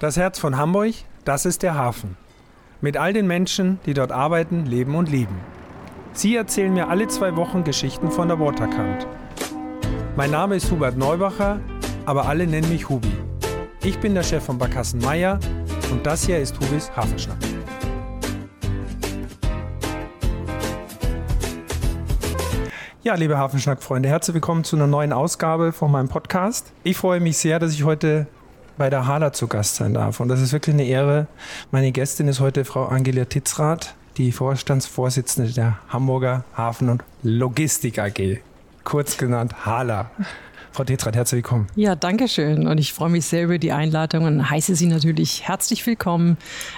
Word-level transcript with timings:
Das 0.00 0.16
Herz 0.16 0.40
von 0.40 0.56
Hamburg, 0.56 0.92
das 1.24 1.46
ist 1.46 1.62
der 1.62 1.76
Hafen. 1.76 2.16
Mit 2.80 2.96
all 2.96 3.12
den 3.12 3.28
Menschen, 3.28 3.78
die 3.86 3.94
dort 3.94 4.10
arbeiten, 4.10 4.66
leben 4.66 4.96
und 4.96 5.08
lieben. 5.08 5.38
Sie 6.12 6.34
erzählen 6.34 6.74
mir 6.74 6.88
alle 6.88 7.06
zwei 7.06 7.36
Wochen 7.36 7.62
Geschichten 7.62 8.10
von 8.10 8.26
der 8.26 8.40
Waterkant. 8.40 9.06
Mein 10.16 10.32
Name 10.32 10.56
ist 10.56 10.68
Hubert 10.72 10.96
Neubacher, 10.96 11.60
aber 12.06 12.26
alle 12.26 12.44
nennen 12.48 12.68
mich 12.70 12.88
Hubi. 12.88 13.12
Ich 13.84 14.00
bin 14.00 14.14
der 14.14 14.24
Chef 14.24 14.44
von 14.44 14.58
Barkassen 14.58 14.98
Meier 15.00 15.38
und 15.92 16.04
das 16.04 16.26
hier 16.26 16.40
ist 16.40 16.58
Hubis 16.58 16.90
Hafenschnack. 16.96 17.38
Ja, 23.04 23.14
liebe 23.14 23.38
Hafenschnack-Freunde, 23.38 24.08
herzlich 24.08 24.34
willkommen 24.34 24.64
zu 24.64 24.74
einer 24.74 24.88
neuen 24.88 25.12
Ausgabe 25.12 25.70
von 25.70 25.92
meinem 25.92 26.08
Podcast. 26.08 26.72
Ich 26.82 26.96
freue 26.96 27.20
mich 27.20 27.38
sehr, 27.38 27.60
dass 27.60 27.72
ich 27.72 27.84
heute 27.84 28.26
bei 28.76 28.90
der 28.90 29.06
Hala 29.06 29.32
zu 29.32 29.46
Gast 29.46 29.76
sein 29.76 29.94
darf. 29.94 30.20
Und 30.20 30.28
das 30.28 30.40
ist 30.40 30.52
wirklich 30.52 30.74
eine 30.74 30.84
Ehre. 30.84 31.26
Meine 31.70 31.92
Gästin 31.92 32.28
ist 32.28 32.40
heute 32.40 32.64
Frau 32.64 32.86
Angelia 32.86 33.24
Titzrath, 33.24 33.94
die 34.16 34.32
Vorstandsvorsitzende 34.32 35.52
der 35.52 35.78
Hamburger 35.88 36.44
Hafen- 36.56 36.88
und 36.88 37.04
Logistik 37.22 37.98
AG, 37.98 38.38
kurz 38.84 39.16
genannt 39.16 39.64
Hala. 39.64 40.10
Frau 40.72 40.82
Titzrath, 40.82 41.14
herzlich 41.14 41.44
willkommen. 41.44 41.68
Ja, 41.76 41.94
danke 41.94 42.26
schön. 42.26 42.66
Und 42.66 42.78
ich 42.78 42.92
freue 42.92 43.10
mich 43.10 43.26
sehr 43.26 43.44
über 43.44 43.58
die 43.58 43.70
Einladung 43.70 44.24
und 44.24 44.50
heiße 44.50 44.74
Sie 44.74 44.86
natürlich 44.86 45.46
herzlich 45.46 45.86
willkommen 45.86 46.36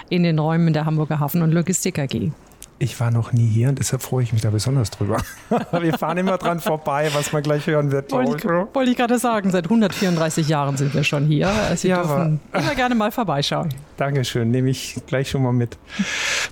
in 0.09 0.21
den 0.21 0.37
Räumen 0.37 0.73
der 0.73 0.85
Hamburger 0.85 1.19
Hafen- 1.19 1.41
und 1.41 1.51
Logistik 1.51 1.97
AG. 1.97 2.31
Ich 2.79 2.99
war 2.99 3.09
noch 3.09 3.33
nie 3.33 3.47
hier 3.47 3.69
und 3.69 3.79
deshalb 3.79 4.03
freue 4.03 4.21
ich 4.21 4.33
mich 4.33 4.43
da 4.43 4.51
besonders 4.51 4.91
drüber. 4.91 5.17
wir 5.71 5.97
fahren 5.97 6.19
immer 6.19 6.37
dran 6.37 6.59
vorbei, 6.59 7.09
was 7.13 7.33
man 7.33 7.41
gleich 7.41 7.65
hören 7.65 7.91
wird. 7.91 8.11
Wollte 8.11 8.37
ich, 8.37 8.75
wollte 8.75 8.91
ich 8.91 8.97
gerade 8.97 9.17
sagen, 9.17 9.49
seit 9.49 9.65
134 9.65 10.47
Jahren 10.47 10.77
sind 10.77 10.93
wir 10.93 11.03
schon 11.03 11.25
hier. 11.25 11.51
Sie 11.75 11.87
ja, 11.87 12.03
dürfen 12.03 12.39
aber, 12.51 12.63
immer 12.63 12.75
gerne 12.75 12.93
mal 12.93 13.11
vorbeischauen. 13.11 13.69
Dankeschön, 13.97 14.51
nehme 14.51 14.69
ich 14.69 14.95
gleich 15.07 15.27
schon 15.31 15.41
mal 15.41 15.53
mit. 15.53 15.79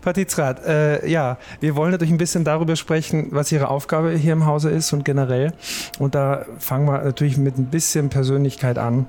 Patrizrat, 0.02 0.66
äh, 0.66 1.08
ja, 1.08 1.38
wir 1.60 1.76
wollen 1.76 1.92
natürlich 1.92 2.14
ein 2.14 2.18
bisschen 2.18 2.44
darüber 2.44 2.76
sprechen, 2.76 3.28
was 3.30 3.52
Ihre 3.52 3.68
Aufgabe 3.68 4.12
hier 4.14 4.34
im 4.34 4.48
Hause 4.48 4.72
ist 4.72 4.94
und 4.94 5.06
generell. 5.06 5.54
Und 6.00 6.16
da 6.16 6.46
fangen 6.58 6.88
wir 6.88 7.04
natürlich 7.04 7.38
mit 7.38 7.60
ein 7.60 7.66
bisschen 7.66 8.10
Persönlichkeit 8.10 8.80
an. 8.80 9.08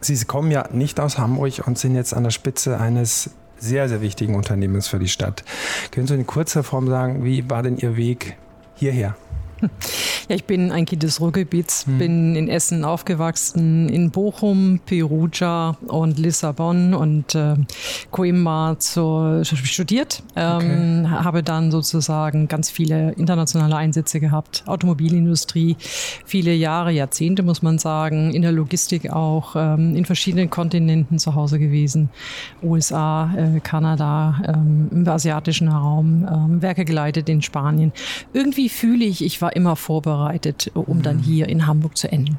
Sie 0.00 0.16
kommen 0.24 0.50
ja 0.50 0.64
nicht 0.72 0.98
aus 0.98 1.18
Hamburg 1.18 1.62
und 1.66 1.78
sind 1.78 1.94
jetzt 1.94 2.14
an 2.14 2.24
der 2.24 2.30
Spitze 2.30 2.80
eines 2.80 3.30
sehr, 3.62 3.88
sehr 3.88 4.00
wichtigen 4.00 4.34
Unternehmens 4.34 4.88
für 4.88 4.98
die 4.98 5.08
Stadt. 5.08 5.44
Können 5.90 6.06
Sie 6.06 6.14
in 6.14 6.26
kurzer 6.26 6.62
Form 6.62 6.88
sagen, 6.88 7.24
wie 7.24 7.48
war 7.48 7.62
denn 7.62 7.76
Ihr 7.78 7.96
Weg 7.96 8.36
hierher? 8.74 9.16
Ja, 10.28 10.36
ich 10.36 10.44
bin 10.44 10.70
ein 10.70 10.84
Kind 10.84 11.02
des 11.02 11.20
Ruhrgebiets, 11.20 11.86
hm. 11.86 11.98
bin 11.98 12.36
in 12.36 12.48
Essen 12.48 12.84
aufgewachsen, 12.84 13.88
in 13.88 14.10
Bochum, 14.10 14.80
Perugia 14.86 15.76
und 15.88 16.18
Lissabon 16.18 16.94
und 16.94 17.34
äh, 17.34 17.56
Coimbra 18.10 18.78
zu, 18.78 19.42
studiert. 19.44 20.22
Ähm, 20.36 21.04
okay. 21.04 21.24
Habe 21.24 21.42
dann 21.42 21.70
sozusagen 21.70 22.48
ganz 22.48 22.70
viele 22.70 23.12
internationale 23.12 23.76
Einsätze 23.76 24.20
gehabt, 24.20 24.62
Automobilindustrie, 24.66 25.76
viele 26.24 26.54
Jahre, 26.54 26.92
Jahrzehnte 26.92 27.42
muss 27.42 27.62
man 27.62 27.78
sagen, 27.78 28.32
in 28.32 28.42
der 28.42 28.52
Logistik 28.52 29.10
auch, 29.10 29.56
ähm, 29.56 29.96
in 29.96 30.04
verschiedenen 30.04 30.50
Kontinenten 30.50 31.18
zu 31.18 31.34
Hause 31.34 31.58
gewesen, 31.58 32.10
USA, 32.62 33.32
äh, 33.34 33.60
Kanada, 33.60 34.40
ähm, 34.46 34.88
im 34.90 35.08
asiatischen 35.08 35.68
Raum, 35.68 36.26
ähm, 36.30 36.62
Werke 36.62 36.84
geleitet 36.84 37.28
in 37.28 37.42
Spanien. 37.42 37.92
Irgendwie 38.32 38.68
fühle 38.68 39.04
ich, 39.04 39.24
ich 39.24 39.42
war 39.42 39.56
immer 39.56 39.76
vorbereitet, 39.76 40.11
um 40.74 40.98
mhm. 40.98 41.02
dann 41.02 41.18
hier 41.18 41.48
in 41.48 41.66
Hamburg 41.66 41.96
zu 41.96 42.10
enden. 42.10 42.38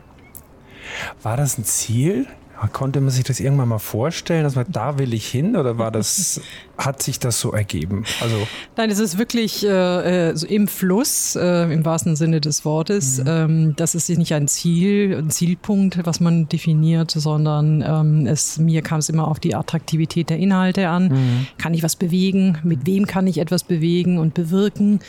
War 1.22 1.38
das 1.38 1.58
ein 1.58 1.64
Ziel? 1.64 2.28
Konnte 2.72 3.02
man 3.02 3.10
sich 3.10 3.24
das 3.24 3.40
irgendwann 3.40 3.70
mal 3.70 3.80
vorstellen, 3.80 4.44
dass 4.44 4.56
man 4.56 4.66
da 4.70 4.98
will 4.98 5.14
ich 5.14 5.28
hin 5.28 5.56
oder 5.56 5.78
war 5.78 5.92
das 5.92 6.42
hat 6.78 7.04
sich 7.04 7.20
das 7.20 7.40
so 7.40 7.52
ergeben? 7.52 8.04
Also 8.22 8.48
Nein, 8.78 8.90
es 8.90 9.00
ist 9.00 9.18
wirklich 9.18 9.66
äh, 9.66 10.30
äh, 10.30 10.36
so 10.36 10.48
im 10.48 10.68
Fluss, 10.68 11.36
äh, 11.36 11.72
im 11.72 11.86
wahrsten 11.86 12.16
Sinne 12.16 12.42
des 12.42 12.66
Wortes. 12.66 13.20
Mhm. 13.20 13.28
Ähm, 13.28 13.74
das 13.76 13.96
ist 13.96 14.10
nicht 14.10 14.34
ein 14.34 14.48
Ziel, 14.48 15.18
ein 15.18 15.30
Zielpunkt, 15.30 16.00
was 16.06 16.20
man 16.20 16.50
definiert, 16.50 17.12
sondern 17.12 17.84
ähm, 17.86 18.28
es, 18.28 18.58
mir 18.58 18.82
kam 18.82 19.00
es 19.00 19.10
immer 19.10 19.28
auf 19.28 19.40
die 19.40 19.56
Attraktivität 19.56 20.30
der 20.30 20.38
Inhalte 20.38 20.90
an. 20.90 21.10
Mhm. 21.10 21.48
Kann 21.58 21.74
ich 21.74 21.84
was 21.84 21.96
bewegen? 21.96 22.58
Mit 22.64 22.86
wem 22.86 23.06
kann 23.08 23.28
ich 23.28 23.40
etwas 23.40 23.64
bewegen 23.64 24.18
und 24.18 24.34
bewirken? 24.34 25.00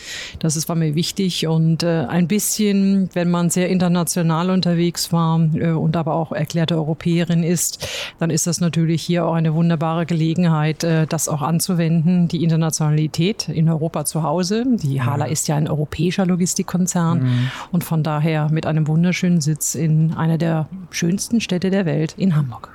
Das 0.40 0.56
ist, 0.56 0.68
war 0.68 0.76
mir 0.76 0.94
wichtig. 0.94 1.46
Und 1.46 1.82
äh, 1.82 2.06
ein 2.08 2.28
bisschen, 2.28 3.08
wenn 3.14 3.30
man 3.30 3.50
sehr 3.50 3.68
international 3.68 4.50
unterwegs 4.50 5.12
war 5.12 5.40
äh, 5.54 5.70
und 5.70 5.96
aber 5.96 6.14
auch 6.14 6.32
erklärte 6.32 6.74
Europäerin 6.74 7.43
ist, 7.46 7.86
dann 8.18 8.30
ist 8.30 8.46
das 8.46 8.60
natürlich 8.60 9.02
hier 9.02 9.26
auch 9.26 9.34
eine 9.34 9.54
wunderbare 9.54 10.06
Gelegenheit, 10.06 10.84
äh, 10.84 11.06
das 11.06 11.28
auch 11.28 11.42
anzuwenden, 11.42 12.28
die 12.28 12.42
Internationalität 12.42 13.48
in 13.48 13.68
Europa 13.68 14.04
zu 14.04 14.22
Hause. 14.22 14.64
Die 14.68 15.02
Hala 15.02 15.26
ist 15.26 15.48
ja 15.48 15.56
ein 15.56 15.68
europäischer 15.68 16.26
Logistikkonzern 16.26 17.22
mhm. 17.22 17.50
und 17.72 17.84
von 17.84 18.02
daher 18.02 18.48
mit 18.50 18.66
einem 18.66 18.86
wunderschönen 18.86 19.40
Sitz 19.40 19.74
in 19.74 20.14
einer 20.14 20.38
der 20.38 20.68
schönsten 20.90 21.40
Städte 21.40 21.70
der 21.70 21.86
Welt 21.86 22.14
in 22.16 22.36
Hamburg. 22.36 22.70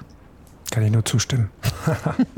Kann 0.72 0.84
ich 0.84 0.92
nur 0.92 1.04
zustimmen. 1.04 1.50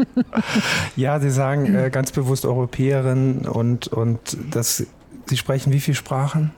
ja, 0.95 1.19
Sie 1.19 1.31
sagen 1.31 1.75
äh, 1.75 1.89
ganz 1.89 2.11
bewusst 2.11 2.45
Europäerin 2.45 3.45
und, 3.45 3.87
und 3.89 4.37
das, 4.51 4.85
Sie 5.25 5.37
sprechen 5.37 5.73
wie 5.73 5.81
viele 5.81 5.95
Sprachen? 5.95 6.51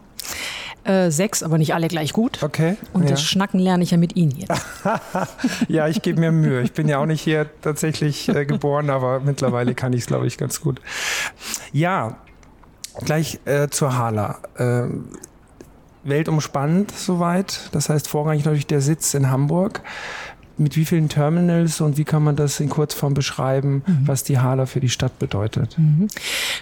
Äh, 0.83 1.11
sechs, 1.11 1.43
aber 1.43 1.57
nicht 1.57 1.73
alle 1.73 1.87
gleich 1.87 2.11
gut. 2.11 2.43
Okay. 2.43 2.75
Und 2.91 3.03
ja. 3.03 3.11
das 3.11 3.23
Schnacken 3.23 3.59
lerne 3.59 3.83
ich 3.83 3.91
ja 3.91 3.97
mit 3.97 4.15
Ihnen 4.17 4.31
jetzt. 4.31 4.61
ja, 5.69 5.87
ich 5.87 6.01
gebe 6.01 6.19
mir 6.19 6.31
Mühe. 6.31 6.61
Ich 6.61 6.73
bin 6.73 6.89
ja 6.89 6.97
auch 6.97 7.05
nicht 7.05 7.21
hier 7.21 7.49
tatsächlich 7.61 8.27
äh, 8.27 8.45
geboren, 8.45 8.89
aber 8.89 9.21
mittlerweile 9.21 9.75
kann 9.75 9.93
ich 9.93 10.01
es, 10.01 10.07
glaube 10.07 10.27
ich, 10.27 10.37
ganz 10.37 10.59
gut. 10.59 10.81
Ja, 11.71 12.17
gleich 13.05 13.39
äh, 13.45 13.69
zur 13.69 13.97
Hala. 13.97 14.39
Äh, 14.57 14.87
weltumspannend 16.03 16.91
soweit. 16.91 17.69
Das 17.71 17.89
heißt 17.89 18.09
vorrangig 18.09 18.43
natürlich 18.43 18.67
der 18.67 18.81
Sitz 18.81 19.13
in 19.13 19.29
Hamburg 19.29 19.81
mit 20.57 20.75
wie 20.75 20.85
vielen 20.85 21.09
Terminals 21.09 21.81
und 21.81 21.97
wie 21.97 22.03
kann 22.03 22.23
man 22.23 22.35
das 22.35 22.59
in 22.59 22.69
Kurzform 22.69 23.13
beschreiben, 23.13 23.83
mhm. 23.85 23.99
was 24.05 24.23
die 24.23 24.39
Hala 24.39 24.65
für 24.65 24.79
die 24.79 24.89
Stadt 24.89 25.17
bedeutet? 25.19 25.77
Mhm. 25.77 26.07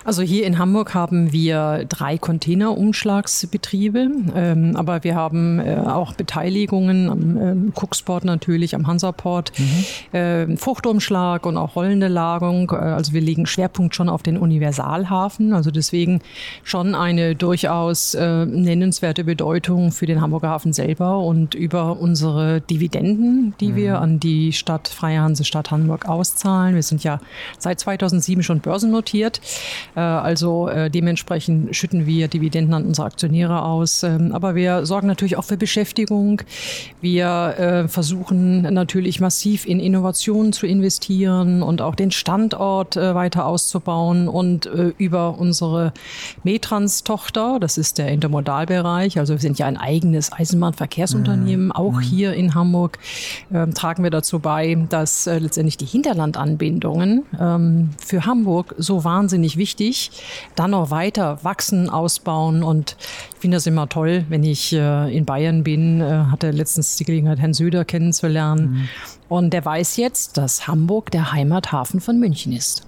Also 0.05 0.21
hier 0.21 0.45
in 0.45 0.57
Hamburg 0.57 0.93
haben 0.93 1.31
wir 1.31 1.85
drei 1.89 2.17
Containerumschlagsbetriebe, 2.17 4.09
ähm, 4.35 4.75
aber 4.75 5.03
wir 5.03 5.15
haben 5.15 5.59
äh, 5.59 5.77
auch 5.77 6.13
Beteiligungen 6.13 7.09
am 7.09 7.37
ähm, 7.37 7.73
Cooksport 7.75 8.23
natürlich, 8.23 8.75
am 8.75 8.87
Hansaport, 8.87 9.51
mhm. 9.57 10.17
äh, 10.17 10.57
Fruchtumschlag 10.57 11.45
und 11.45 11.57
auch 11.57 11.75
rollende 11.75 12.07
Lagerung. 12.07 12.71
Äh, 12.71 12.75
also 12.75 13.13
wir 13.13 13.21
legen 13.21 13.45
Schwerpunkt 13.45 13.95
schon 13.95 14.09
auf 14.09 14.23
den 14.23 14.37
Universalhafen, 14.37 15.53
also 15.53 15.71
deswegen 15.71 16.21
schon 16.63 16.95
eine 16.95 17.35
durchaus 17.35 18.13
äh, 18.13 18.45
nennenswerte 18.45 19.23
Bedeutung 19.23 19.91
für 19.91 20.05
den 20.05 20.21
Hamburger 20.21 20.49
Hafen 20.49 20.73
selber 20.73 21.19
und 21.19 21.55
über 21.55 21.99
unsere 21.99 22.61
Dividenden, 22.61 23.53
die 23.59 23.75
wir 23.75 23.80
wir 23.81 23.97
mhm. 23.97 24.03
an 24.03 24.19
die 24.19 24.53
Stadt 24.53 24.87
Freie 24.87 25.21
Hansestadt 25.21 25.71
Hamburg 25.71 26.07
auszahlen. 26.07 26.75
Wir 26.75 26.83
sind 26.83 27.03
ja 27.03 27.19
seit 27.57 27.79
2007 27.79 28.43
schon 28.43 28.59
börsennotiert. 28.59 29.41
Äh, 29.95 29.99
also 29.99 30.67
äh, 30.67 30.89
dementsprechend 30.89 31.75
schütten 31.75 32.05
wir 32.05 32.27
Dividenden 32.27 32.73
an 32.73 32.85
unsere 32.85 33.07
Aktionäre 33.07 33.63
aus. 33.63 34.03
Ähm, 34.03 34.31
aber 34.33 34.55
wir 34.55 34.85
sorgen 34.85 35.07
natürlich 35.07 35.37
auch 35.37 35.43
für 35.43 35.57
Beschäftigung. 35.57 36.41
Wir 37.01 37.55
äh, 37.57 37.87
versuchen 37.87 38.61
natürlich 38.61 39.19
massiv 39.19 39.65
in 39.65 39.79
Innovationen 39.79 40.53
zu 40.53 40.67
investieren 40.67 41.63
und 41.63 41.81
auch 41.81 41.95
den 41.95 42.11
Standort 42.11 42.95
weiter 42.95 43.45
auszubauen 43.45 44.27
und 44.27 44.65
über 44.97 45.37
unsere 45.37 45.93
Metrans-Tochter, 46.43 47.57
das 47.59 47.77
ist 47.77 47.97
der 47.97 48.09
Intermodalbereich, 48.09 49.17
also 49.19 49.33
wir 49.33 49.39
sind 49.39 49.59
ja 49.59 49.65
ein 49.65 49.77
eigenes 49.77 50.31
Eisenbahnverkehrsunternehmen, 50.31 51.67
mhm. 51.67 51.71
auch 51.71 51.93
mhm. 51.93 52.01
hier 52.01 52.33
in 52.33 52.55
Hamburg, 52.55 52.99
ähm, 53.53 53.70
tragen 53.73 54.03
wir 54.03 54.11
dazu 54.11 54.39
bei, 54.39 54.75
dass 54.89 55.27
äh, 55.27 55.39
letztendlich 55.39 55.77
die 55.77 55.85
Hinterlandanbindungen 55.85 57.25
ähm, 57.39 57.89
für 58.03 58.25
Hamburg 58.25 58.75
so 58.77 59.03
wahnsinnig 59.03 59.57
wichtig, 59.57 60.11
dann 60.55 60.71
noch 60.71 60.91
weiter 60.91 61.39
wachsen, 61.43 61.89
ausbauen 61.89 62.63
und 62.63 62.97
ich 63.33 63.39
finde 63.39 63.57
das 63.57 63.67
immer 63.67 63.89
toll, 63.89 64.25
wenn 64.29 64.43
ich 64.43 64.73
äh, 64.73 65.15
in 65.15 65.25
Bayern 65.25 65.63
bin, 65.63 66.01
äh, 66.01 66.25
hatte 66.31 66.51
letztens 66.51 66.95
die 66.95 67.05
Gelegenheit, 67.05 67.39
Herrn 67.39 67.53
Söder 67.53 67.85
kennenzulernen 67.85 68.71
mhm. 68.71 68.89
und 69.29 69.51
der 69.51 69.65
weiß 69.65 69.97
jetzt, 69.97 70.37
dass 70.37 70.67
Hamburg 70.67 71.11
der 71.11 71.31
Heimathafen 71.31 71.99
von 71.99 72.19
München 72.19 72.51
ist. 72.51 72.87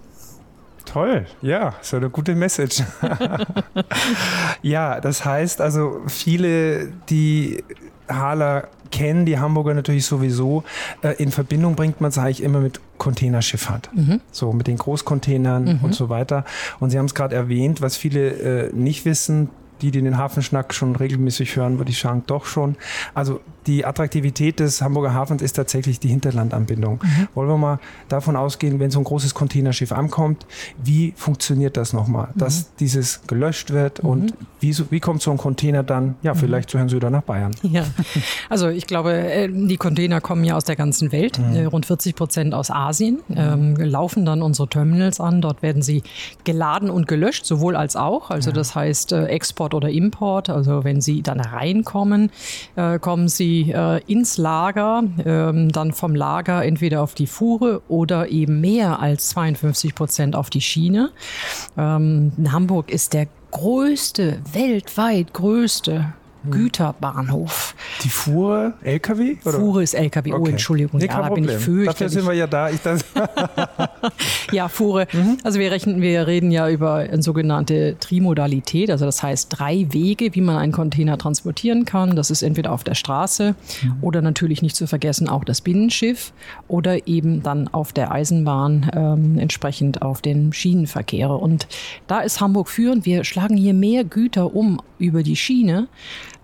Toll, 0.85 1.25
ja, 1.41 1.75
ist 1.81 1.93
eine 1.93 2.09
gute 2.09 2.35
Message. 2.35 2.83
ja, 4.61 4.99
das 4.99 5.25
heißt 5.25 5.61
also, 5.61 6.01
viele, 6.07 6.91
die 7.09 7.63
Hala 8.09 8.67
kennen, 8.91 9.25
die 9.25 9.39
Hamburger 9.39 9.73
natürlich 9.73 10.05
sowieso. 10.05 10.63
Äh, 11.01 11.15
in 11.21 11.31
Verbindung 11.31 11.75
bringt 11.75 11.99
man 11.99 12.09
es 12.09 12.17
eigentlich 12.17 12.43
immer 12.43 12.59
mit 12.59 12.79
Containerschifffahrt. 12.97 13.89
Mhm. 13.93 14.21
So 14.31 14.53
mit 14.53 14.67
den 14.67 14.77
Großcontainern 14.77 15.63
mhm. 15.63 15.79
und 15.81 15.95
so 15.95 16.09
weiter. 16.09 16.45
Und 16.79 16.91
Sie 16.91 16.99
haben 16.99 17.05
es 17.05 17.15
gerade 17.15 17.35
erwähnt, 17.35 17.81
was 17.81 17.97
viele 17.97 18.29
äh, 18.67 18.73
nicht 18.73 19.05
wissen, 19.05 19.49
die, 19.83 19.91
die 19.91 20.01
den 20.01 20.17
Hafenschnack 20.17 20.73
schon 20.73 20.95
regelmäßig 20.95 21.55
hören, 21.57 21.77
würde 21.77 21.91
ich 21.91 21.99
sagen, 21.99 22.23
doch 22.25 22.45
schon. 22.45 22.75
Also 23.13 23.41
die 23.67 23.85
Attraktivität 23.85 24.59
des 24.59 24.81
Hamburger 24.81 25.13
Hafens 25.13 25.41
ist 25.41 25.53
tatsächlich 25.53 25.99
die 25.99 26.07
Hinterlandanbindung. 26.09 26.99
Mhm. 27.03 27.27
Wollen 27.33 27.49
wir 27.49 27.57
mal 27.57 27.79
davon 28.09 28.35
ausgehen, 28.35 28.79
wenn 28.79 28.91
so 28.91 28.99
ein 28.99 29.03
großes 29.03 29.33
Containerschiff 29.33 29.91
ankommt, 29.91 30.45
wie 30.83 31.13
funktioniert 31.15 31.77
das 31.77 31.93
nochmal? 31.93 32.29
Mhm. 32.33 32.39
Dass 32.39 32.75
dieses 32.75 33.21
gelöscht 33.27 33.71
wird 33.71 34.03
mhm. 34.03 34.09
und 34.09 34.33
wie, 34.59 34.75
wie 34.89 34.99
kommt 34.99 35.21
so 35.21 35.31
ein 35.31 35.37
Container 35.37 35.83
dann, 35.83 36.15
ja, 36.23 36.33
mhm. 36.33 36.39
vielleicht 36.39 36.69
zu 36.69 36.77
Herrn 36.77 36.89
Söder 36.89 37.09
nach 37.09 37.23
Bayern? 37.23 37.51
Ja, 37.63 37.85
also 38.49 38.69
ich 38.69 38.87
glaube, 38.87 39.13
äh, 39.13 39.49
die 39.51 39.77
Container 39.77 40.21
kommen 40.21 40.43
ja 40.43 40.55
aus 40.55 40.63
der 40.63 40.75
ganzen 40.75 41.11
Welt, 41.11 41.39
mhm. 41.39 41.55
äh, 41.55 41.65
rund 41.65 41.85
40 41.85 42.15
Prozent 42.15 42.53
aus 42.53 42.71
Asien, 42.71 43.19
ähm, 43.35 43.75
laufen 43.75 44.25
dann 44.25 44.41
unsere 44.41 44.67
Terminals 44.67 45.19
an. 45.19 45.41
Dort 45.41 45.61
werden 45.61 45.81
sie 45.81 46.03
geladen 46.43 46.89
und 46.89 47.07
gelöscht, 47.07 47.45
sowohl 47.45 47.75
als 47.75 47.95
auch. 47.95 48.29
Also 48.29 48.51
ja. 48.51 48.55
das 48.55 48.75
heißt 48.75 49.11
äh, 49.11 49.25
Export 49.73 49.83
oder 49.83 49.89
Import. 49.89 50.49
Also 50.49 50.83
wenn 50.83 51.01
sie 51.01 51.21
dann 51.21 51.39
reinkommen, 51.39 52.31
kommen 53.01 53.27
sie 53.27 53.71
äh, 53.71 54.01
ins 54.07 54.37
Lager, 54.37 55.03
ähm, 55.25 55.71
dann 55.71 55.91
vom 55.91 56.15
Lager 56.15 56.63
entweder 56.63 57.01
auf 57.01 57.13
die 57.13 57.27
Fuhre 57.27 57.81
oder 57.87 58.29
eben 58.29 58.61
mehr 58.61 58.99
als 58.99 59.29
52 59.29 59.95
Prozent 59.95 60.35
auf 60.35 60.49
die 60.49 60.61
Schiene. 60.61 61.11
Ähm, 61.77 62.31
Hamburg 62.51 62.91
ist 62.91 63.13
der 63.13 63.27
größte, 63.51 64.39
weltweit 64.51 65.33
größte. 65.33 66.13
Güterbahnhof. 66.49 67.75
Die 68.03 68.09
Fuhre 68.09 68.73
LKW? 68.81 69.37
Oder? 69.45 69.59
Fuhre 69.59 69.83
ist 69.83 69.93
LKW. 69.93 70.33
Oh, 70.33 70.37
okay. 70.37 70.51
Entschuldigung. 70.51 70.99
Nee, 70.99 71.07
ja, 71.07 71.21
da 71.21 71.29
bin 71.29 71.45
ich 71.45 71.51
fürchterlich. 71.51 71.85
Dafür 71.85 72.09
sind 72.09 72.25
wir 72.25 72.33
ja 72.33 72.47
da. 72.47 72.69
Ich 72.69 72.81
das 72.81 73.05
ja, 74.51 74.67
Fuhre. 74.67 75.07
Mhm. 75.11 75.37
Also 75.43 75.59
wir 75.59 75.71
rechnen, 75.71 76.01
wir 76.01 76.27
reden 76.27 76.51
ja 76.51 76.69
über 76.69 76.95
eine 76.95 77.21
sogenannte 77.21 77.97
Trimodalität. 77.99 78.91
Also 78.91 79.05
das 79.05 79.23
heißt 79.23 79.47
drei 79.57 79.87
Wege, 79.91 80.33
wie 80.35 80.41
man 80.41 80.57
einen 80.57 80.71
Container 80.71 81.17
transportieren 81.17 81.85
kann. 81.85 82.15
Das 82.15 82.31
ist 82.31 82.41
entweder 82.41 82.71
auf 82.71 82.83
der 82.83 82.95
Straße 82.95 83.55
mhm. 83.83 83.95
oder 84.01 84.21
natürlich 84.21 84.61
nicht 84.61 84.75
zu 84.75 84.87
vergessen 84.87 85.29
auch 85.29 85.43
das 85.43 85.61
Binnenschiff 85.61 86.33
oder 86.67 87.07
eben 87.07 87.43
dann 87.43 87.67
auf 87.67 87.93
der 87.93 88.11
Eisenbahn 88.11 88.91
ähm, 88.93 89.39
entsprechend 89.39 90.01
auf 90.01 90.21
den 90.21 90.53
Schienenverkehr. 90.53 91.29
Und 91.29 91.67
da 92.07 92.19
ist 92.19 92.41
Hamburg 92.41 92.69
führend. 92.69 93.05
Wir 93.05 93.23
schlagen 93.23 93.57
hier 93.57 93.73
mehr 93.73 94.03
Güter 94.03 94.55
um 94.55 94.81
über 94.99 95.23
die 95.23 95.35
Schiene 95.35 95.87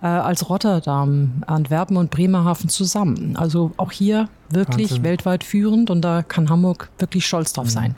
äh, 0.01 0.07
als 0.07 0.49
Rotterdam, 0.49 1.43
Antwerpen 1.47 1.97
und 1.97 2.11
Bremerhaven 2.11 2.69
zusammen. 2.69 3.35
Also 3.35 3.71
auch 3.77 3.91
hier 3.91 4.29
wirklich 4.49 4.91
Wahnsinn. 4.91 5.03
weltweit 5.03 5.43
führend 5.43 5.89
und 5.89 6.01
da 6.01 6.23
kann 6.23 6.49
Hamburg 6.49 6.89
wirklich 6.99 7.25
stolz 7.25 7.53
drauf 7.53 7.65
mhm. 7.65 7.69
sein. 7.69 7.95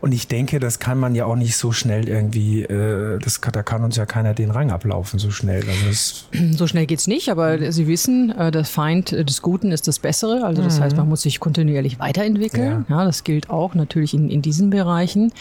Und 0.00 0.12
ich 0.12 0.28
denke, 0.28 0.60
das 0.60 0.78
kann 0.78 0.98
man 0.98 1.14
ja 1.14 1.24
auch 1.24 1.36
nicht 1.36 1.56
so 1.56 1.72
schnell 1.72 2.08
irgendwie, 2.08 2.62
äh, 2.62 3.18
das, 3.18 3.40
da 3.40 3.62
kann 3.62 3.84
uns 3.84 3.96
ja 3.96 4.06
keiner 4.06 4.34
den 4.34 4.50
Rang 4.50 4.70
ablaufen 4.70 5.18
so 5.18 5.30
schnell. 5.30 5.64
Also 5.68 6.24
so 6.56 6.66
schnell 6.66 6.86
geht 6.86 7.00
es 7.00 7.06
nicht, 7.06 7.28
aber 7.28 7.72
Sie 7.72 7.86
wissen, 7.86 8.30
äh, 8.30 8.50
der 8.50 8.64
Feind 8.64 9.12
des 9.12 9.42
Guten 9.42 9.72
ist 9.72 9.88
das 9.88 9.98
Bessere. 9.98 10.44
Also 10.44 10.62
das 10.62 10.78
mhm. 10.78 10.84
heißt, 10.84 10.96
man 10.96 11.08
muss 11.08 11.22
sich 11.22 11.40
kontinuierlich 11.40 11.98
weiterentwickeln. 11.98 12.86
Ja. 12.88 12.98
ja 12.98 13.04
das 13.04 13.24
gilt 13.24 13.50
auch 13.50 13.74
natürlich 13.74 14.14
in, 14.14 14.30
in 14.30 14.42
diesen 14.42 14.70
Bereichen. 14.70 15.32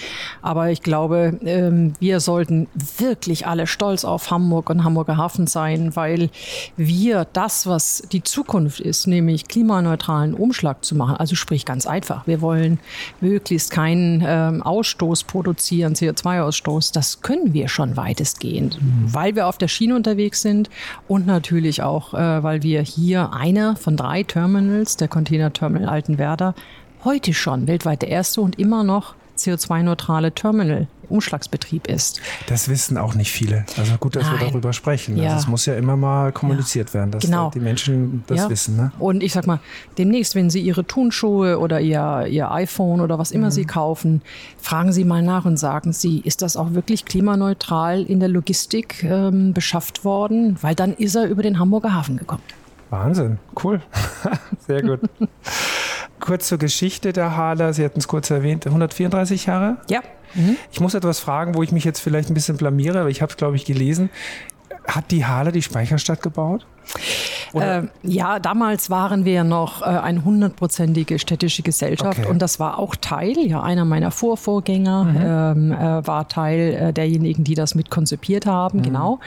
Aber 0.41 0.69
ich 0.71 0.81
glaube, 0.81 1.37
ähm, 1.45 1.93
wir 1.99 2.19
sollten 2.19 2.67
wirklich 2.97 3.47
alle 3.47 3.67
stolz 3.67 4.05
auf 4.05 4.31
Hamburg 4.31 4.69
und 4.69 4.83
Hamburger 4.83 5.17
Hafen 5.17 5.47
sein, 5.47 5.95
weil 5.95 6.29
wir 6.77 7.25
das, 7.33 7.67
was 7.67 8.03
die 8.11 8.23
Zukunft 8.23 8.79
ist, 8.79 9.07
nämlich 9.07 9.47
klimaneutralen 9.47 10.33
Umschlag 10.33 10.83
zu 10.83 10.95
machen, 10.95 11.15
also 11.15 11.35
sprich 11.35 11.65
ganz 11.65 11.85
einfach, 11.85 12.27
wir 12.27 12.41
wollen 12.41 12.79
möglichst 13.21 13.71
kein 13.71 13.98
keinen 13.99 14.23
ähm, 14.25 14.63
Ausstoß 14.63 15.25
produzieren, 15.25 15.93
CO2-Ausstoß, 15.93 16.93
das 16.93 17.21
können 17.21 17.53
wir 17.53 17.67
schon 17.67 17.97
weitestgehend, 17.97 18.81
mhm. 18.81 19.13
weil 19.13 19.35
wir 19.35 19.47
auf 19.47 19.57
der 19.57 19.67
Schiene 19.67 19.95
unterwegs 19.95 20.41
sind 20.41 20.69
und 21.07 21.25
natürlich 21.27 21.81
auch, 21.81 22.13
äh, 22.13 22.43
weil 22.43 22.63
wir 22.63 22.81
hier 22.81 23.33
einer 23.33 23.75
von 23.75 23.97
drei 23.97 24.23
Terminals, 24.23 24.97
der 24.97 25.07
Container-Terminal 25.07 25.89
Altenwerder, 25.89 26.55
heute 27.03 27.33
schon 27.33 27.67
weltweit 27.67 28.01
der 28.01 28.09
erste 28.09 28.41
und 28.41 28.59
immer 28.59 28.83
noch 28.83 29.15
CO2-neutrale 29.39 30.33
Terminal 30.33 30.87
Umschlagsbetrieb 31.09 31.87
ist. 31.87 32.21
Das 32.47 32.69
wissen 32.69 32.97
auch 32.97 33.15
nicht 33.15 33.31
viele. 33.31 33.65
Also 33.77 33.97
gut, 33.97 34.15
dass 34.15 34.23
Nein. 34.23 34.39
wir 34.39 34.47
darüber 34.47 34.73
sprechen. 34.73 35.13
Also 35.13 35.23
ja. 35.23 35.29
Also 35.31 35.43
es 35.43 35.47
muss 35.47 35.65
ja 35.65 35.75
immer 35.75 35.97
mal 35.97 36.31
kommuniziert 36.31 36.89
ja. 36.89 36.93
werden, 36.95 37.11
dass 37.11 37.23
genau. 37.23 37.49
die 37.49 37.59
Menschen 37.59 38.23
das 38.27 38.37
ja. 38.37 38.49
wissen. 38.49 38.77
Ne? 38.77 38.91
Und 38.99 39.23
ich 39.23 39.33
sag 39.33 39.47
mal, 39.47 39.59
demnächst, 39.97 40.35
wenn 40.35 40.49
Sie 40.49 40.61
Ihre 40.61 40.85
Turnschuhe 40.85 41.59
oder 41.59 41.81
Ihr, 41.81 42.27
Ihr 42.29 42.51
iPhone 42.51 43.01
oder 43.01 43.19
was 43.19 43.31
immer 43.31 43.47
mhm. 43.47 43.51
Sie 43.51 43.65
kaufen, 43.65 44.21
fragen 44.59 44.91
Sie 44.91 45.03
mal 45.03 45.21
nach 45.21 45.45
und 45.45 45.57
sagen 45.57 45.93
Sie, 45.93 46.19
ist 46.19 46.41
das 46.41 46.55
auch 46.55 46.73
wirklich 46.73 47.05
klimaneutral 47.05 48.03
in 48.03 48.19
der 48.19 48.29
Logistik 48.29 49.03
ähm, 49.03 49.53
beschafft 49.53 50.05
worden? 50.05 50.57
Weil 50.61 50.75
dann 50.75 50.93
ist 50.93 51.15
er 51.15 51.27
über 51.27 51.43
den 51.43 51.59
Hamburger 51.59 51.93
Hafen 51.93 52.17
gekommen. 52.17 52.43
Wahnsinn, 52.89 53.37
cool. 53.63 53.81
Sehr 54.67 54.81
gut. 54.81 54.99
kurz 56.19 56.47
zur 56.47 56.57
Geschichte 56.57 57.13
der 57.13 57.35
Hala. 57.35 57.73
Sie 57.73 57.83
hatten 57.83 57.99
es 57.99 58.07
kurz 58.07 58.29
erwähnt, 58.29 58.65
134 58.65 59.45
Jahre? 59.45 59.77
Ja. 59.89 60.01
Mhm. 60.35 60.57
Ich 60.71 60.79
muss 60.79 60.93
etwas 60.93 61.19
fragen, 61.19 61.55
wo 61.55 61.63
ich 61.63 61.71
mich 61.71 61.83
jetzt 61.83 61.99
vielleicht 61.99 62.29
ein 62.29 62.33
bisschen 62.33 62.57
blamiere, 62.57 62.99
aber 63.01 63.09
ich 63.09 63.21
habe 63.21 63.31
es, 63.31 63.37
glaube 63.37 63.55
ich, 63.55 63.65
gelesen. 63.65 64.09
Hat 64.87 65.11
die 65.11 65.25
Hala 65.25 65.51
die 65.51 65.61
Speicherstadt 65.61 66.21
gebaut? 66.21 66.65
Äh, 67.53 67.83
ja, 68.03 68.39
damals 68.39 68.89
waren 68.89 69.25
wir 69.25 69.43
noch 69.43 69.81
äh, 69.81 69.85
eine 69.85 70.23
hundertprozentige 70.23 71.19
städtische 71.19 71.63
Gesellschaft 71.63 72.19
okay. 72.19 72.29
und 72.29 72.41
das 72.41 72.59
war 72.59 72.77
auch 72.79 72.95
Teil, 72.95 73.37
ja, 73.39 73.61
einer 73.61 73.85
meiner 73.85 74.11
Vorvorgänger 74.11 75.03
mhm. 75.03 75.71
ähm, 75.71 75.71
äh, 75.71 76.07
war 76.07 76.27
Teil 76.27 76.59
äh, 76.73 76.93
derjenigen, 76.93 77.43
die 77.43 77.55
das 77.55 77.75
mit 77.75 77.89
konzipiert 77.89 78.45
haben, 78.45 78.79
mhm. 78.79 78.83
genau. 78.83 79.19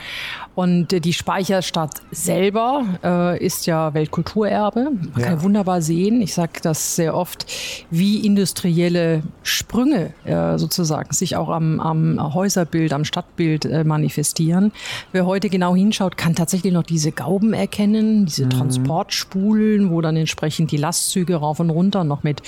Und 0.55 0.93
äh, 0.93 0.99
die 0.99 1.13
Speicherstadt 1.13 2.01
selber 2.11 2.85
äh, 3.03 3.43
ist 3.43 3.65
ja 3.65 3.93
Weltkulturerbe. 3.93 4.91
Man 4.91 5.11
ja. 5.17 5.27
kann 5.27 5.43
wunderbar 5.43 5.81
sehen, 5.81 6.21
ich 6.21 6.33
sage 6.33 6.53
das 6.61 6.95
sehr 6.95 7.15
oft, 7.15 7.45
wie 7.89 8.25
industrielle 8.25 9.23
Sprünge 9.43 10.13
sozusagen 10.55 11.13
sich 11.13 11.35
auch 11.35 11.49
am, 11.49 11.79
am 11.79 12.33
Häuserbild, 12.33 12.93
am 12.93 13.05
Stadtbild 13.05 13.85
manifestieren. 13.85 14.71
Wer 15.11 15.25
heute 15.25 15.49
genau 15.49 15.75
hinschaut, 15.75 16.17
kann 16.17 16.35
tatsächlich 16.35 16.73
noch 16.73 16.83
diese 16.83 17.11
Gauben 17.11 17.52
erkennen, 17.53 18.25
diese 18.25 18.45
mhm. 18.45 18.49
Transportspulen, 18.51 19.89
wo 19.89 20.01
dann 20.01 20.15
entsprechend 20.15 20.71
die 20.71 20.77
Lastzüge 20.77 21.35
rauf 21.35 21.59
und 21.59 21.69
runter 21.69 22.03
noch 22.03 22.23
mit, 22.23 22.41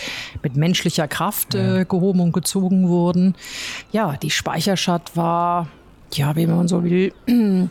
mit 0.44 0.56
menschlicher 0.56 1.07
Kraft 1.07 1.54
ja. 1.54 1.80
äh, 1.80 1.86
gehoben 1.86 2.19
und 2.19 2.31
gezogen 2.31 2.88
wurden. 2.88 3.36
Ja, 3.92 4.18
die 4.18 4.31
Speicherstadt 4.31 5.16
war 5.16 5.68
ja, 6.18 6.36
wie 6.36 6.48
man 6.48 6.68
so 6.68 6.84
will, 6.84 7.14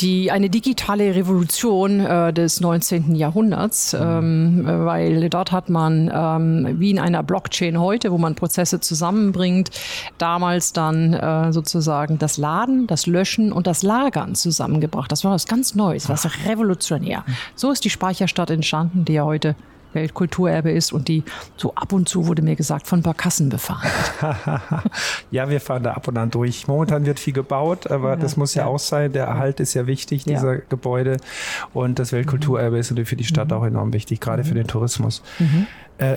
die, 0.00 0.30
eine 0.30 0.50
digitale 0.50 1.14
Revolution 1.14 2.00
äh, 2.00 2.32
des 2.32 2.60
19. 2.60 3.14
Jahrhunderts, 3.14 3.94
ähm, 3.98 4.62
weil 4.64 5.28
dort 5.30 5.52
hat 5.52 5.70
man 5.70 6.10
ähm, 6.12 6.80
wie 6.80 6.90
in 6.90 6.98
einer 6.98 7.22
Blockchain 7.22 7.80
heute, 7.80 8.10
wo 8.10 8.18
man 8.18 8.34
Prozesse 8.34 8.80
zusammenbringt, 8.80 9.70
damals 10.18 10.72
dann 10.72 11.14
äh, 11.14 11.52
sozusagen 11.52 12.18
das 12.18 12.36
Laden, 12.36 12.86
das 12.86 13.06
Löschen 13.06 13.52
und 13.52 13.66
das 13.66 13.82
Lagern 13.82 14.34
zusammengebracht. 14.34 15.12
Das 15.12 15.24
war 15.24 15.32
was 15.32 15.46
ganz 15.46 15.74
Neues, 15.74 16.08
was 16.08 16.28
revolutionär. 16.46 17.24
So 17.54 17.70
ist 17.70 17.84
die 17.84 17.90
Speicherstadt 17.90 18.50
entstanden, 18.50 19.04
die 19.04 19.14
ja 19.14 19.24
heute 19.24 19.54
Weltkulturerbe 19.94 20.70
ist 20.70 20.92
und 20.92 21.08
die 21.08 21.22
so 21.56 21.74
ab 21.74 21.92
und 21.92 22.08
zu, 22.08 22.26
wurde 22.26 22.42
mir 22.42 22.56
gesagt, 22.56 22.86
von 22.86 23.02
Barkassen 23.02 23.48
befahren. 23.48 23.88
ja, 25.30 25.48
wir 25.48 25.60
fahren 25.60 25.82
da 25.82 25.92
ab 25.92 26.08
und 26.08 26.16
an 26.18 26.30
durch. 26.30 26.66
Momentan 26.68 27.06
wird 27.06 27.20
viel 27.20 27.32
gebaut, 27.32 27.90
aber 27.90 28.10
ja, 28.10 28.16
das 28.16 28.36
muss 28.36 28.54
ja, 28.54 28.62
ja, 28.64 28.68
auch 28.68 28.78
sein. 28.78 29.12
Der 29.12 29.26
Erhalt 29.26 29.60
ist 29.60 29.74
ja 29.74 29.86
wichtig, 29.86 30.24
dieser 30.24 30.54
ja. 30.54 30.60
Gebäude. 30.68 31.16
Und 31.72 31.98
das 31.98 32.12
Weltkulturerbe 32.12 32.76
mhm. 32.76 32.80
ist 32.80 32.90
natürlich 32.90 33.08
für 33.08 33.16
die 33.16 33.24
Stadt 33.24 33.48
mhm. 33.48 33.56
auch 33.56 33.64
enorm 33.64 33.92
wichtig, 33.92 34.20
gerade 34.20 34.42
mhm. 34.42 34.46
für 34.46 34.54
den 34.54 34.66
Tourismus. 34.66 35.22
Mhm. 35.38 35.66
Äh, 35.98 36.16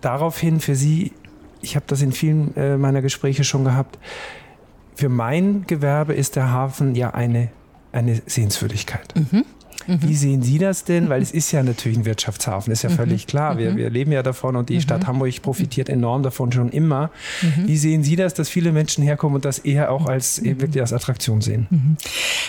daraufhin 0.00 0.60
für 0.60 0.74
Sie, 0.74 1.12
ich 1.60 1.76
habe 1.76 1.84
das 1.88 2.02
in 2.02 2.12
vielen 2.12 2.56
äh, 2.56 2.76
meiner 2.76 3.02
Gespräche 3.02 3.44
schon 3.44 3.64
gehabt, 3.64 3.98
für 4.94 5.08
mein 5.08 5.64
Gewerbe 5.66 6.12
ist 6.14 6.36
der 6.36 6.50
Hafen 6.52 6.94
ja 6.94 7.10
eine, 7.10 7.48
eine 7.92 8.20
Sehenswürdigkeit. 8.26 9.14
Mhm. 9.16 9.44
Mhm. 9.90 10.08
Wie 10.08 10.14
sehen 10.14 10.42
Sie 10.42 10.58
das 10.58 10.84
denn? 10.84 11.08
Weil 11.08 11.22
es 11.22 11.30
ist 11.32 11.52
ja 11.52 11.62
natürlich 11.62 11.98
ein 11.98 12.04
Wirtschaftshafen, 12.04 12.72
ist 12.72 12.82
ja 12.82 12.90
mhm. 12.90 12.94
völlig 12.94 13.26
klar. 13.26 13.58
Wir, 13.58 13.72
mhm. 13.72 13.76
wir 13.76 13.90
leben 13.90 14.12
ja 14.12 14.22
davon 14.22 14.56
und 14.56 14.68
die 14.68 14.76
mhm. 14.76 14.80
Stadt 14.80 15.06
Hamburg 15.06 15.42
profitiert 15.42 15.88
enorm 15.88 16.22
davon 16.22 16.52
schon 16.52 16.70
immer. 16.70 17.10
Mhm. 17.42 17.66
Wie 17.66 17.76
sehen 17.76 18.02
Sie 18.02 18.16
das, 18.16 18.34
dass 18.34 18.48
viele 18.48 18.72
Menschen 18.72 19.04
herkommen 19.04 19.36
und 19.36 19.44
das 19.44 19.58
eher 19.58 19.90
auch 19.90 20.06
als 20.06 20.42
wirklich 20.42 20.80
als 20.80 20.92
Attraktion 20.92 21.40
sehen? 21.40 21.96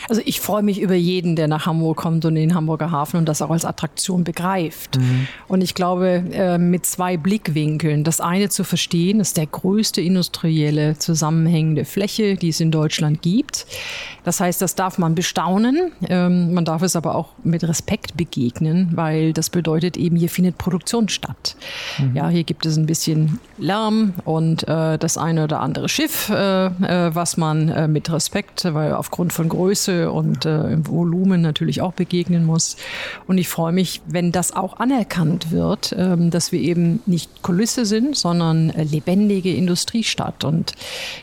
Also 0.10 0.21
ich 0.25 0.41
freue 0.41 0.63
mich 0.63 0.81
über 0.81 0.95
jeden, 0.95 1.36
der 1.36 1.48
nach 1.48 1.65
Hamburg 1.65 1.98
kommt 1.98 2.25
und 2.25 2.36
in 2.36 2.50
den 2.50 2.55
Hamburger 2.55 2.91
Hafen 2.91 3.17
und 3.17 3.27
das 3.27 3.41
auch 3.41 3.51
als 3.51 3.65
Attraktion 3.65 4.24
begreift. 4.24 5.00
Und 5.48 5.62
ich 5.62 5.75
glaube, 5.75 6.24
äh, 6.31 6.57
mit 6.57 6.86
zwei 6.86 7.17
Blickwinkeln. 7.17 8.03
Das 8.03 8.19
eine 8.19 8.50
zu 8.50 8.63
verstehen, 8.63 9.19
ist 9.19 9.38
der 9.38 9.45
größte 9.45 10.01
industrielle 10.01 10.98
zusammenhängende 10.98 11.86
Fläche, 11.86 12.36
die 12.36 12.50
es 12.50 12.60
in 12.60 12.71
Deutschland 12.71 13.21
gibt. 13.21 13.65
Das 14.24 14.39
heißt, 14.39 14.62
das 14.62 14.75
darf 14.75 14.98
man 14.98 15.15
bestaunen. 15.15 15.91
Ähm, 16.07 16.53
man 16.53 16.65
darf 16.65 16.81
es 16.81 16.95
aber 16.95 17.15
auch 17.15 17.29
mit 17.43 17.63
Respekt 17.63 18.17
begegnen, 18.17 18.89
weil 18.93 19.33
das 19.33 19.50
bedeutet 19.50 19.97
eben, 19.97 20.15
hier 20.15 20.29
findet 20.29 20.57
Produktion 20.57 21.09
statt. 21.09 21.55
Mhm. 21.97 22.15
Ja, 22.15 22.29
hier 22.29 22.43
gibt 22.43 22.65
es 22.65 22.77
ein 22.77 22.85
bisschen 22.85 23.39
Lärm 23.57 24.13
und 24.25 24.67
äh, 24.67 24.97
das 24.97 25.17
eine 25.17 25.43
oder 25.43 25.59
andere 25.59 25.89
Schiff, 25.89 26.29
äh, 26.29 26.65
äh, 26.65 27.15
was 27.15 27.38
man 27.38 27.69
äh, 27.69 27.88
mit 27.88 28.11
Respekt, 28.11 28.65
weil 28.73 28.93
aufgrund 28.93 29.33
von 29.33 29.50
Größe 29.50 30.11
und 30.11 30.45
äh, 30.45 30.77
Volumen 30.88 31.41
natürlich 31.41 31.81
auch 31.81 31.93
begegnen 31.93 32.45
muss. 32.45 32.77
Und 33.27 33.38
ich 33.38 33.47
freue 33.47 33.71
mich, 33.71 34.01
wenn 34.07 34.31
das 34.31 34.55
auch 34.55 34.79
anerkannt 34.79 35.51
wird, 35.51 35.95
ähm, 35.97 36.29
dass 36.31 36.51
wir 36.51 36.59
eben 36.59 37.01
nicht 37.05 37.41
Kulisse 37.41 37.85
sind, 37.85 38.15
sondern 38.15 38.69
lebendige 38.69 39.53
Industriestadt. 39.53 40.43
Und 40.43 40.73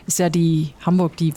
ist 0.07 0.19
ja 0.19 0.31
die 0.31 0.71
Hamburg 0.85 1.17
die 1.17 1.37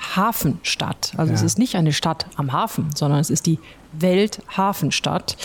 Welthafenstadt. 0.00 1.12
Also 1.16 1.32
ja. 1.32 1.36
es 1.36 1.42
ist 1.42 1.58
nicht 1.58 1.76
eine 1.76 1.92
Stadt 1.92 2.26
am 2.36 2.52
Hafen, 2.52 2.88
sondern 2.94 3.20
es 3.20 3.30
ist 3.30 3.46
die 3.46 3.58
Welthafenstadt 3.92 5.36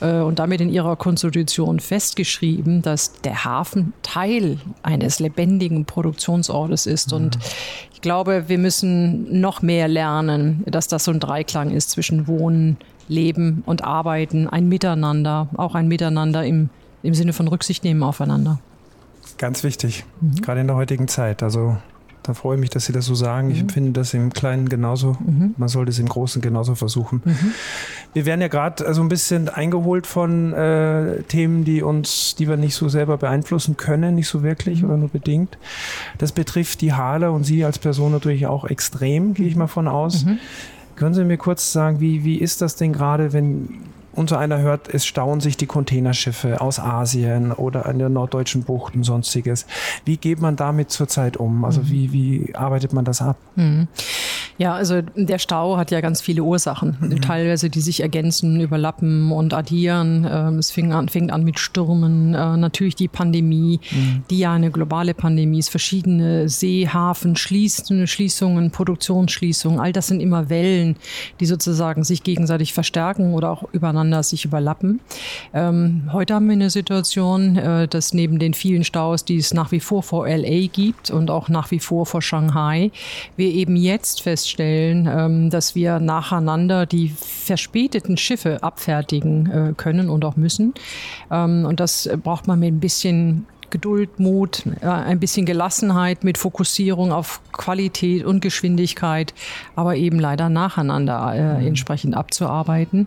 äh, 0.00 0.20
und 0.20 0.38
damit 0.38 0.60
in 0.60 0.70
ihrer 0.70 0.96
Konstitution 0.96 1.80
festgeschrieben, 1.80 2.82
dass 2.82 3.12
der 3.22 3.44
Hafen 3.44 3.92
Teil 4.02 4.58
eines 4.82 5.20
lebendigen 5.20 5.84
Produktionsortes 5.84 6.86
ist. 6.86 7.10
Mhm. 7.10 7.16
Und 7.16 7.38
ich 7.92 8.00
glaube, 8.00 8.44
wir 8.48 8.58
müssen 8.58 9.40
noch 9.40 9.62
mehr 9.62 9.88
lernen, 9.88 10.62
dass 10.66 10.86
das 10.88 11.04
so 11.04 11.12
ein 11.12 11.20
Dreiklang 11.20 11.70
ist 11.70 11.90
zwischen 11.90 12.26
Wohnen, 12.26 12.76
Leben 13.08 13.62
und 13.66 13.84
Arbeiten, 13.84 14.48
ein 14.48 14.68
Miteinander, 14.68 15.48
auch 15.56 15.74
ein 15.74 15.88
Miteinander 15.88 16.44
im, 16.44 16.70
im 17.02 17.14
Sinne 17.14 17.32
von 17.32 17.48
Rücksicht 17.48 17.84
nehmen 17.84 18.02
aufeinander. 18.02 18.58
Ganz 19.38 19.64
wichtig, 19.64 20.04
mhm. 20.20 20.36
gerade 20.42 20.60
in 20.60 20.66
der 20.66 20.76
heutigen 20.76 21.08
Zeit. 21.08 21.42
Also 21.42 21.76
da 22.24 22.32
freue 22.32 22.56
ich 22.56 22.60
mich, 22.60 22.70
dass 22.70 22.86
Sie 22.86 22.92
das 22.92 23.04
so 23.04 23.14
sagen. 23.14 23.50
Ich 23.50 23.56
mhm. 23.56 23.62
empfinde 23.62 23.92
das 23.92 24.14
im 24.14 24.32
Kleinen 24.32 24.70
genauso. 24.70 25.18
Mhm. 25.24 25.54
Man 25.58 25.68
sollte 25.68 25.90
es 25.90 25.98
im 25.98 26.08
Großen 26.08 26.40
genauso 26.40 26.74
versuchen. 26.74 27.20
Mhm. 27.22 27.52
Wir 28.14 28.24
werden 28.24 28.40
ja 28.40 28.48
gerade 28.48 28.92
so 28.94 29.02
ein 29.02 29.10
bisschen 29.10 29.50
eingeholt 29.50 30.06
von 30.06 30.54
äh, 30.54 31.22
Themen, 31.24 31.64
die 31.64 31.82
uns, 31.82 32.34
die 32.34 32.48
wir 32.48 32.56
nicht 32.56 32.74
so 32.74 32.88
selber 32.88 33.18
beeinflussen 33.18 33.76
können, 33.76 34.14
nicht 34.14 34.28
so 34.28 34.42
wirklich 34.42 34.82
mhm. 34.82 34.88
oder 34.88 34.96
nur 34.96 35.10
bedingt. 35.10 35.58
Das 36.16 36.32
betrifft 36.32 36.80
die 36.80 36.94
Halle 36.94 37.30
und 37.30 37.44
Sie 37.44 37.62
als 37.62 37.78
Person 37.78 38.12
natürlich 38.12 38.46
auch 38.46 38.64
extrem, 38.64 39.34
gehe 39.34 39.46
ich 39.46 39.54
mal 39.54 39.66
von 39.66 39.86
aus. 39.86 40.24
Mhm. 40.24 40.38
Können 40.96 41.14
Sie 41.14 41.24
mir 41.24 41.36
kurz 41.36 41.72
sagen, 41.72 42.00
wie, 42.00 42.24
wie 42.24 42.36
ist 42.36 42.62
das 42.62 42.76
denn 42.76 42.94
gerade, 42.94 43.34
wenn 43.34 43.68
unser 44.14 44.38
einer 44.38 44.58
hört, 44.58 44.92
es 44.92 45.04
stauen 45.06 45.40
sich 45.40 45.56
die 45.56 45.66
Containerschiffe 45.66 46.60
aus 46.60 46.78
Asien 46.78 47.52
oder 47.52 47.86
an 47.86 47.98
der 47.98 48.08
norddeutschen 48.08 48.62
Bucht 48.62 48.94
und 48.94 49.04
sonstiges. 49.04 49.66
Wie 50.04 50.16
geht 50.16 50.40
man 50.40 50.56
damit 50.56 50.90
zurzeit 50.90 51.36
um? 51.36 51.64
Also 51.64 51.80
mhm. 51.82 51.90
wie, 51.90 52.12
wie 52.12 52.54
arbeitet 52.54 52.92
man 52.92 53.04
das 53.04 53.20
ab? 53.20 53.36
Mhm. 53.56 53.88
Ja, 54.56 54.74
also 54.74 55.02
der 55.16 55.38
Stau 55.38 55.76
hat 55.76 55.90
ja 55.90 56.00
ganz 56.00 56.20
viele 56.20 56.44
Ursachen, 56.44 56.96
mhm. 57.00 57.20
teilweise 57.20 57.70
die 57.70 57.80
sich 57.80 58.00
ergänzen, 58.00 58.60
überlappen 58.60 59.32
und 59.32 59.52
addieren. 59.52 60.26
Ähm, 60.30 60.58
es 60.58 60.70
fing 60.70 60.92
an, 60.92 61.08
fängt 61.08 61.32
an 61.32 61.42
mit 61.42 61.58
Stürmen, 61.58 62.34
äh, 62.34 62.56
natürlich 62.56 62.94
die 62.94 63.08
Pandemie, 63.08 63.80
mhm. 63.90 64.22
die 64.30 64.38
ja 64.38 64.52
eine 64.52 64.70
globale 64.70 65.12
Pandemie 65.12 65.58
ist, 65.58 65.70
verschiedene 65.70 66.48
Seehafen, 66.48 67.34
Schließungen, 67.34 68.70
Produktionsschließungen, 68.70 69.80
all 69.80 69.92
das 69.92 70.06
sind 70.06 70.20
immer 70.20 70.50
Wellen, 70.50 70.96
die 71.40 71.46
sozusagen 71.46 72.04
sich 72.04 72.22
gegenseitig 72.22 72.72
verstärken 72.72 73.34
oder 73.34 73.50
auch 73.50 73.64
übereinander 73.72 74.03
miteinander 74.04 74.22
sich 74.22 74.44
überlappen. 74.44 75.00
Ähm, 75.52 76.10
heute 76.12 76.34
haben 76.34 76.46
wir 76.46 76.52
eine 76.52 76.70
Situation, 76.70 77.56
äh, 77.56 77.88
dass 77.88 78.14
neben 78.14 78.38
den 78.38 78.54
vielen 78.54 78.84
Staus, 78.84 79.24
die 79.24 79.36
es 79.36 79.54
nach 79.54 79.72
wie 79.72 79.80
vor 79.80 80.02
vor 80.02 80.28
LA 80.28 80.66
gibt 80.72 81.10
und 81.10 81.30
auch 81.30 81.48
nach 81.48 81.70
wie 81.70 81.80
vor 81.80 82.06
vor 82.06 82.22
Shanghai, 82.22 82.90
wir 83.36 83.48
eben 83.48 83.76
jetzt 83.76 84.22
feststellen, 84.22 85.08
ähm, 85.10 85.50
dass 85.50 85.74
wir 85.74 85.98
nacheinander 85.98 86.86
die 86.86 87.08
verspäteten 87.08 88.16
Schiffe 88.16 88.62
abfertigen 88.62 89.50
äh, 89.50 89.72
können 89.76 90.10
und 90.10 90.24
auch 90.24 90.36
müssen. 90.36 90.74
Ähm, 91.30 91.64
und 91.66 91.80
das 91.80 92.08
braucht 92.22 92.46
man 92.46 92.58
mit 92.58 92.74
ein 92.74 92.80
bisschen 92.80 93.46
Geduld, 93.70 94.20
Mut, 94.20 94.62
ein 94.82 95.18
bisschen 95.18 95.46
Gelassenheit 95.46 96.22
mit 96.22 96.38
Fokussierung 96.38 97.10
auf 97.10 97.40
Qualität 97.56 98.24
und 98.24 98.40
Geschwindigkeit, 98.40 99.34
aber 99.76 99.96
eben 99.96 100.18
leider 100.18 100.48
nacheinander 100.48 101.32
äh, 101.34 101.60
mhm. 101.60 101.66
entsprechend 101.68 102.16
abzuarbeiten. 102.16 103.06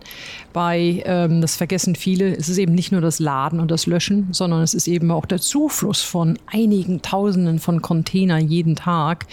Bei, 0.52 1.02
ähm, 1.06 1.40
das 1.40 1.56
vergessen 1.56 1.94
viele, 1.94 2.36
es 2.36 2.48
ist 2.48 2.58
eben 2.58 2.74
nicht 2.74 2.92
nur 2.92 3.00
das 3.00 3.18
Laden 3.18 3.60
und 3.60 3.70
das 3.70 3.86
Löschen, 3.86 4.28
sondern 4.32 4.62
es 4.62 4.74
ist 4.74 4.88
eben 4.88 5.10
auch 5.10 5.26
der 5.26 5.40
Zufluss 5.40 6.02
von 6.02 6.38
einigen 6.46 7.02
Tausenden 7.02 7.58
von 7.58 7.82
Containern 7.82 8.48
jeden 8.48 8.76
Tag 8.76 9.26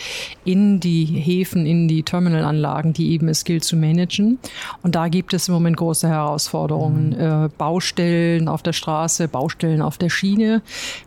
in 0.43 0.79
die 0.79 1.05
Häfen, 1.05 1.65
in 1.65 1.87
die 1.87 2.03
Terminalanlagen, 2.03 2.93
die 2.93 3.11
eben 3.11 3.27
es 3.27 3.43
gilt 3.43 3.63
zu 3.63 3.75
managen. 3.75 4.39
Und 4.83 4.95
da 4.95 5.07
gibt 5.07 5.33
es 5.33 5.47
im 5.47 5.53
Moment 5.53 5.77
große 5.77 6.07
Herausforderungen. 6.07 7.09
Mhm. 7.09 7.45
Äh, 7.45 7.49
Baustellen 7.57 8.47
auf 8.47 8.61
der 8.61 8.73
Straße, 8.73 9.27
Baustellen 9.27 9.81
auf 9.81 9.97
der 9.97 10.09
Schiene, 10.09 10.61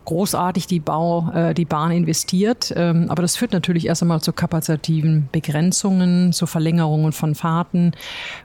großartig 0.05 0.67
die, 0.67 0.79
Bau, 0.79 1.31
äh, 1.33 1.53
die 1.53 1.65
Bahn 1.65 1.91
investiert. 1.91 2.73
Ähm, 2.75 3.05
aber 3.09 3.21
das 3.21 3.35
führt 3.35 3.53
natürlich 3.53 3.87
erst 3.87 3.98
einmal 4.01 4.21
zu 4.21 4.33
kapazitiven 4.33 5.29
Begrenzungen, 5.31 6.33
zu 6.33 6.45
Verlängerungen 6.45 7.11
von 7.11 7.35
Fahrten. 7.35 7.91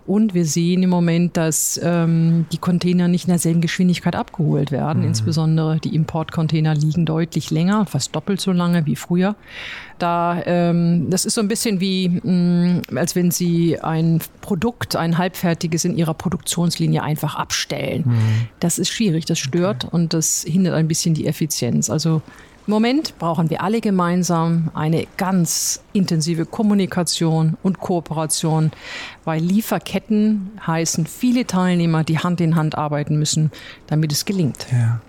Und 0.07 0.35
wir 0.35 0.45
sehen 0.45 0.83
im 0.83 0.91
Moment, 0.91 1.37
dass 1.37 1.81
ähm, 1.83 2.47
die 2.53 2.59
Container 2.59 3.09
nicht 3.09 3.25
in 3.25 3.31
derselben 3.31 3.61
Geschwindigkeit 3.61 4.17
abgeholt 4.17 4.71
werden. 4.71 5.03
Mhm. 5.03 5.09
Insbesondere 5.09 5.79
die 5.79 5.95
Importcontainer 5.95 6.75
liegen 6.75 7.07
deutlich 7.07 7.51
länger, 7.51 7.87
fast 7.87 8.15
doppelt 8.15 8.41
so 8.41 8.53
lange 8.53 8.87
wie 8.87 8.97
früher. 8.97 9.37
Da, 9.99 10.43
ähm, 10.45 11.09
das 11.09 11.25
ist 11.25 11.35
so 11.35 11.41
ein 11.41 11.49
bisschen 11.49 11.81
wie, 11.81 12.09
mh, 12.09 12.81
mm, 12.91 12.99
als 12.99 13.15
wenn 13.15 13.31
Sie 13.31 13.79
ein 13.81 14.21
Produkt, 14.41 14.97
ein 14.97 15.19
halbfertiges 15.19 15.85
in 15.85 15.97
Ihrer 15.97 16.15
Produktionslinie 16.15 17.03
einfach 17.03 17.37
abstellen. 17.37 18.03
Mhm. 18.07 18.49
Das 18.61 18.79
ist 18.79 18.89
schwierig, 18.89 19.25
das 19.25 19.39
stört 19.39 19.85
okay. 19.85 19.95
und 19.95 20.13
das 20.13 20.45
hindert 20.47 20.75
ein 20.75 20.89
bisschen 20.89 21.15
die 21.15 21.27
Effizienz. 21.27 21.91
Also 21.91 22.23
im 22.67 22.73
Moment 22.73 23.19
brauchen 23.19 23.51
wir 23.51 23.63
alle 23.63 23.81
gemeinsam 23.81 24.71
eine 24.75 25.07
ganz 25.17 25.83
intensive 25.93 26.47
Kommunikation 26.47 27.57
und 27.63 27.79
Kooperation, 27.79 28.71
weil 29.25 29.43
Lieferketten 29.43 30.53
heißen 30.67 31.07
viele 31.07 31.47
Teilnehmer, 31.47 32.05
die 32.05 32.19
Hand 32.19 32.41
in 32.41 32.57
Hand 32.57 32.77
arbeiten 32.77 33.19
müssen, 33.19 33.51
damit 33.87 34.13
es 34.13 34.25
gelingt. 34.25 34.67
Ja. 34.73 35.01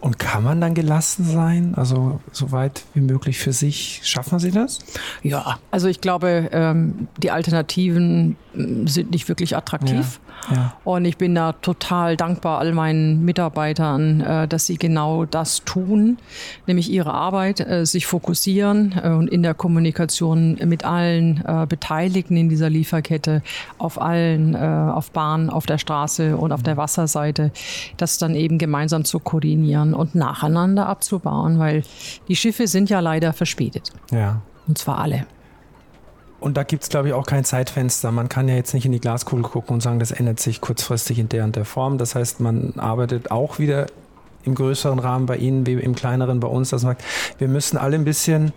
Und 0.00 0.18
kann 0.18 0.42
man 0.42 0.60
dann 0.60 0.74
gelassen 0.74 1.24
sein? 1.24 1.74
Also 1.76 2.20
so 2.32 2.50
weit 2.50 2.82
wie 2.94 3.00
möglich 3.00 3.38
für 3.38 3.52
sich? 3.52 4.00
Schaffen 4.02 4.40
Sie 4.40 4.50
das? 4.50 4.80
Ja, 5.22 5.58
also 5.70 5.86
ich 5.86 6.00
glaube, 6.00 6.48
ähm, 6.52 7.06
die 7.18 7.30
Alternativen 7.30 8.36
mm, 8.54 8.86
sind 8.86 9.12
nicht 9.12 9.28
wirklich 9.28 9.56
attraktiv. 9.56 10.20
Ja, 10.26 10.31
ja. 10.50 10.72
Und 10.84 11.04
ich 11.04 11.16
bin 11.16 11.34
da 11.34 11.52
total 11.52 12.16
dankbar 12.16 12.58
all 12.58 12.72
meinen 12.72 13.24
Mitarbeitern, 13.24 14.20
äh, 14.20 14.48
dass 14.48 14.66
sie 14.66 14.76
genau 14.76 15.24
das 15.24 15.64
tun, 15.64 16.18
nämlich 16.66 16.90
ihre 16.90 17.14
Arbeit, 17.14 17.60
äh, 17.60 17.86
sich 17.86 18.06
fokussieren 18.06 18.94
äh, 19.02 19.08
und 19.10 19.28
in 19.28 19.42
der 19.42 19.54
Kommunikation 19.54 20.58
mit 20.64 20.84
allen 20.84 21.42
Beteiligten 21.68 22.36
in 22.36 22.48
dieser 22.48 22.70
Lieferkette, 22.70 23.42
auf 23.78 24.00
allen, 24.00 24.56
auf 24.56 25.10
Bahn, 25.10 25.50
auf 25.50 25.66
der 25.66 25.78
Straße 25.78 26.36
und 26.36 26.52
auf 26.52 26.62
der 26.62 26.76
Wasserseite, 26.76 27.50
das 27.96 28.18
dann 28.18 28.34
eben 28.34 28.58
gemeinsam 28.58 29.04
zu 29.04 29.18
koordinieren 29.18 29.94
und 29.94 30.14
nacheinander 30.14 30.88
abzubauen, 30.88 31.58
weil 31.58 31.82
die 32.28 32.36
Schiffe 32.36 32.66
sind 32.66 32.90
ja 32.90 33.00
leider 33.00 33.32
verspätet. 33.32 33.90
Ja. 34.10 34.42
Und 34.66 34.78
zwar 34.78 34.98
alle. 34.98 35.26
Und 36.42 36.56
da 36.56 36.64
gibt 36.64 36.82
es, 36.82 36.88
glaube 36.88 37.08
ich, 37.08 37.14
auch 37.14 37.26
kein 37.26 37.44
Zeitfenster. 37.44 38.10
Man 38.10 38.28
kann 38.28 38.48
ja 38.48 38.56
jetzt 38.56 38.74
nicht 38.74 38.84
in 38.84 38.92
die 38.92 39.00
Glaskugel 39.00 39.44
gucken 39.44 39.74
und 39.74 39.80
sagen, 39.80 39.98
das 39.98 40.10
ändert 40.10 40.40
sich 40.40 40.60
kurzfristig 40.60 41.18
in 41.18 41.28
der 41.28 41.44
und 41.44 41.56
der 41.56 41.64
Form. 41.64 41.98
Das 41.98 42.14
heißt, 42.14 42.40
man 42.40 42.74
arbeitet 42.76 43.30
auch 43.30 43.58
wieder 43.58 43.86
im 44.44 44.54
größeren 44.54 44.98
Rahmen 44.98 45.26
bei 45.26 45.36
Ihnen 45.36 45.66
wie 45.66 45.74
im 45.74 45.94
kleineren 45.94 46.40
bei 46.40 46.48
uns, 46.48 46.72
man 46.72 46.80
sagt, 46.80 47.04
wir 47.38 47.46
müssen 47.46 47.76
alle 47.78 47.94
ein 47.94 48.04
bisschen, 48.04 48.52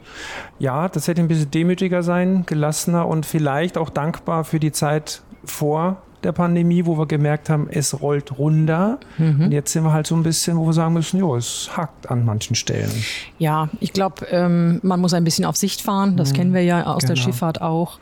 ja, 0.57 0.89
das 0.89 1.07
hätte 1.07 1.21
ein 1.21 1.27
bisschen 1.27 1.51
demütiger 1.51 2.01
sein, 2.01 2.43
gelassener 2.47 3.07
und 3.07 3.25
vielleicht 3.25 3.77
auch 3.77 3.91
dankbar 3.91 4.45
für 4.45 4.59
die 4.59 4.71
Zeit 4.71 5.21
vor 5.43 6.01
der 6.25 6.31
Pandemie, 6.31 6.85
wo 6.85 6.97
wir 6.97 7.05
gemerkt 7.05 7.49
haben, 7.49 7.67
es 7.69 8.01
rollt 8.01 8.37
runter. 8.37 8.99
Mhm. 9.17 9.45
Und 9.45 9.51
jetzt 9.51 9.71
sind 9.71 9.83
wir 9.83 9.93
halt 9.93 10.07
so 10.07 10.15
ein 10.15 10.23
bisschen, 10.23 10.57
wo 10.57 10.65
wir 10.65 10.73
sagen 10.73 10.93
müssen, 10.93 11.19
jo, 11.19 11.35
es 11.35 11.69
hakt 11.77 12.09
an 12.09 12.25
manchen 12.25 12.55
Stellen. 12.55 12.91
Ja, 13.37 13.69
ich 13.79 13.93
glaube, 13.93 14.25
ähm, 14.31 14.79
man 14.83 14.99
muss 14.99 15.13
ein 15.13 15.23
bisschen 15.23 15.45
auf 15.45 15.55
Sicht 15.55 15.81
fahren. 15.81 16.17
Das 16.17 16.31
mhm. 16.31 16.35
kennen 16.35 16.53
wir 16.53 16.63
ja 16.63 16.85
aus 16.85 17.03
genau. 17.03 17.13
der 17.13 17.21
Schifffahrt 17.21 17.61
auch. 17.61 17.99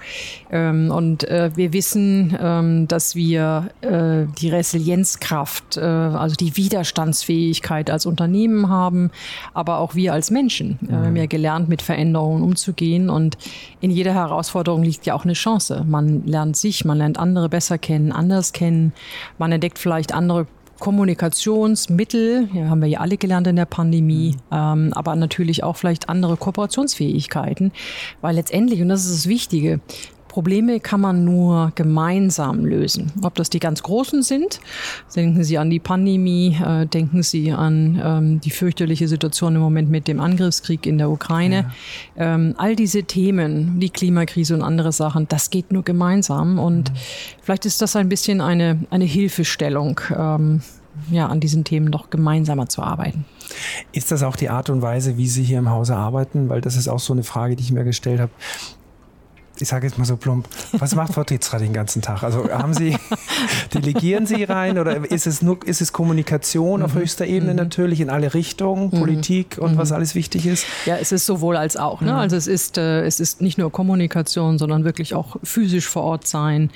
Ähm, 0.52 0.90
und 0.90 1.26
äh, 1.26 1.52
wir 1.56 1.74
wissen, 1.74 2.36
ähm, 2.40 2.88
dass 2.88 3.16
wir 3.16 3.70
äh, 3.82 4.26
die 4.40 4.50
Resilienzkraft, 4.50 5.78
äh, 5.78 5.82
also 5.82 6.36
die 6.36 6.56
Widerstandsfähigkeit 6.56 7.90
als 7.90 8.06
Unternehmen 8.06 8.70
haben, 8.70 9.12
aber 9.54 9.80
auch 9.80 9.96
wir 9.96 10.14
als 10.14 10.32
Menschen. 10.32 10.80
Mhm. 10.82 10.88
wir 10.88 10.98
haben 10.98 11.16
ja 11.18 11.26
gelernt, 11.26 11.68
mit 11.68 11.82
Veränderungen 11.82 12.42
umzugehen. 12.42 13.10
Und 13.10 13.38
in 13.82 13.92
jeder 13.92 14.14
Herausforderung 14.14 14.84
liegt 14.84 15.06
ja 15.06 15.14
auch 15.14 15.26
eine 15.26 15.34
Chance. 15.34 15.84
Man 15.86 16.26
lernt 16.26 16.56
sich, 16.56 16.86
man 16.86 16.98
lernt 16.98 17.20
andere 17.20 17.50
besser 17.50 17.78
kennen 17.78 18.13
anders 18.14 18.54
kennen. 18.54 18.94
Man 19.38 19.52
entdeckt 19.52 19.80
vielleicht 19.80 20.14
andere 20.14 20.48
Kommunikationsmittel, 20.80 22.50
ja, 22.54 22.66
haben 22.66 22.82
wir 22.82 22.90
ja 22.90 23.00
alle 23.00 23.18
gelernt 23.18 23.48
in 23.48 23.56
der 23.56 23.66
Pandemie, 23.66 24.36
mhm. 24.52 24.58
ähm, 24.58 24.94
aber 24.94 25.16
natürlich 25.16 25.64
auch 25.64 25.78
vielleicht 25.78 26.10
andere 26.10 26.36
Kooperationsfähigkeiten, 26.36 27.72
weil 28.22 28.36
letztendlich, 28.36 28.82
und 28.82 28.90
das 28.90 29.06
ist 29.06 29.16
das 29.16 29.28
Wichtige, 29.28 29.80
Probleme 30.34 30.80
kann 30.80 31.00
man 31.00 31.24
nur 31.24 31.72
gemeinsam 31.76 32.66
lösen. 32.66 33.12
Ob 33.22 33.36
das 33.36 33.52
die 33.52 33.60
ganz 33.60 33.84
großen 33.84 34.24
sind, 34.24 34.62
denken 35.16 35.44
Sie 35.44 35.60
an 35.60 35.70
die 35.70 35.78
Pandemie, 35.78 36.58
äh, 36.60 36.88
denken 36.88 37.22
Sie 37.22 37.52
an 37.52 38.02
ähm, 38.04 38.42
die 38.42 38.50
fürchterliche 38.50 39.08
Situation 39.08 39.54
im 39.54 39.62
Moment 39.62 39.92
mit 39.92 40.08
dem 40.08 40.20
Angriffskrieg 40.20 40.88
in 40.88 40.98
der 40.98 41.12
Ukraine. 41.12 41.72
Ja. 42.16 42.34
Ähm, 42.34 42.56
all 42.58 42.76
diese 42.76 43.04
Themen, 43.04 43.80
die 43.80 43.92
Klimakrise 43.92 44.56
und 44.56 44.64
andere 44.64 44.92
Sachen, 44.92 45.28
das 45.28 45.52
geht 45.52 45.72
nur 45.72 45.84
gemeinsam. 45.84 46.58
Und 46.58 46.92
mhm. 46.92 46.98
vielleicht 47.44 47.68
ist 47.68 47.84
das 47.84 47.96
ein 47.96 48.10
bisschen 48.10 48.42
eine, 48.42 48.80
eine 48.90 49.06
Hilfestellung. 49.06 50.02
Ähm, 50.18 50.62
ja, 51.12 51.28
an 51.28 51.40
diesen 51.40 51.64
Themen 51.64 51.92
doch 51.92 52.10
gemeinsamer 52.10 52.70
zu 52.70 52.82
arbeiten. 52.82 53.26
Ist 53.92 54.12
das 54.12 54.24
auch 54.24 54.36
die 54.36 54.50
Art 54.50 54.72
und 54.72 54.82
Weise, 54.82 55.18
wie 55.18 55.28
Sie 55.28 55.44
hier 55.44 55.60
im 55.60 55.70
Hause 55.70 55.96
arbeiten? 55.96 56.50
Weil 56.50 56.62
das 56.62 56.76
ist 56.76 56.88
auch 56.88 57.00
so 57.00 57.14
eine 57.14 57.24
Frage, 57.24 57.56
die 57.56 57.64
ich 57.64 57.72
mir 57.72 57.84
gestellt 57.84 58.20
habe 58.20 58.32
ich 59.60 59.68
sage 59.68 59.86
jetzt 59.86 60.00
mal 60.00 60.06
so 60.06 60.18
plump, 60.18 60.48
was 60.74 60.96
macht 60.96 61.14
Frau 61.14 61.24
Tetzra 61.24 61.60
den 61.60 61.74
ganzen 61.74 62.02
Tag? 62.02 62.24
Also 62.24 62.50
haben 62.50 62.74
Sie, 62.74 62.98
delegieren 63.74 64.26
Sie 64.26 64.44
rein 64.44 64.80
oder 64.80 65.10
ist 65.12 65.28
es 65.28 65.42
nur, 65.42 65.66
ist 65.66 65.80
es 65.80 65.94
Kommunikation 65.94 66.80
mhm. 66.80 66.86
auf 66.86 66.96
höchster 66.96 67.26
Ebene 67.26 67.52
mhm. 67.52 67.58
natürlich 67.58 68.02
in 68.02 68.10
alle 68.10 68.34
Richtungen, 68.34 68.86
mhm. 68.86 69.00
Politik 69.00 69.58
und 69.60 69.74
mhm. 69.74 69.78
was 69.78 69.92
alles 69.92 70.16
wichtig 70.16 70.48
ist? 70.48 70.66
Ja, 70.86 70.98
es 70.98 71.12
ist 71.12 71.28
sowohl 71.28 71.56
als 71.56 71.78
auch. 71.78 72.02
Ne? 72.02 72.14
Mhm. 72.14 72.18
Also 72.18 72.36
es 72.36 72.48
ist, 72.48 72.80
äh, 72.80 73.06
es 73.06 73.20
ist 73.20 73.42
nicht 73.42 73.60
nur 73.60 73.72
Kommunikation, 73.72 74.58
sondern 74.58 74.86
wirklich 74.86 75.14
auch 75.14 75.36
physisch 75.44 75.88
vor 75.88 76.04
Ort 76.04 76.28
sein. 76.28 76.72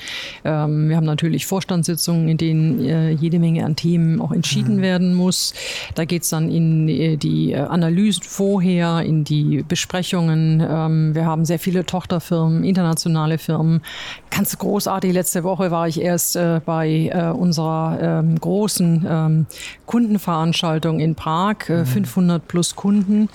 Ähm, 0.46 0.90
wir 0.90 0.98
haben 0.98 1.06
natürlich 1.06 1.48
Vorstandssitzungen, 1.48 2.28
in 2.30 2.38
denen 2.38 2.86
äh, 2.86 3.10
jede 3.10 3.40
Menge 3.40 3.66
an 3.66 3.76
Themen 3.76 4.22
auch 4.22 4.32
entschieden 4.32 4.78
mhm. 4.78 4.82
werden 4.82 5.14
muss. 5.16 5.56
Da 5.96 6.06
geht 6.06 6.24
es 6.24 6.30
dann 6.30 6.52
in 6.52 6.88
äh, 6.88 7.18
die 7.18 7.56
Analysen 7.56 8.24
vorher, 8.24 9.02
in 9.02 9.24
die 9.24 9.64
Besprechungen. 9.68 10.62
Ähm, 10.62 11.16
wir 11.16 11.26
haben 11.26 11.44
sehr 11.44 11.58
viele 11.58 11.86
Tochterfirmen, 11.86 12.67
internationale 12.68 13.38
Firmen. 13.38 13.82
Ganz 14.30 14.58
großartig. 14.58 15.14
Letzte 15.14 15.44
Woche 15.44 15.72
war 15.72 15.88
ich 15.88 16.02
erst 16.02 16.36
äh, 16.36 16.62
bei 16.66 17.10
äh, 17.14 17.32
unserer 17.32 17.98
ähm, 18.02 18.40
großen 18.40 19.06
ähm, 19.10 19.46
Kundenveranstaltung 19.86 21.00
in 21.00 21.16
Prag, 21.16 21.70
äh, 21.70 21.80
mhm. 21.80 21.86
500 21.86 22.48
plus 22.48 22.76
Kunden, 22.76 23.30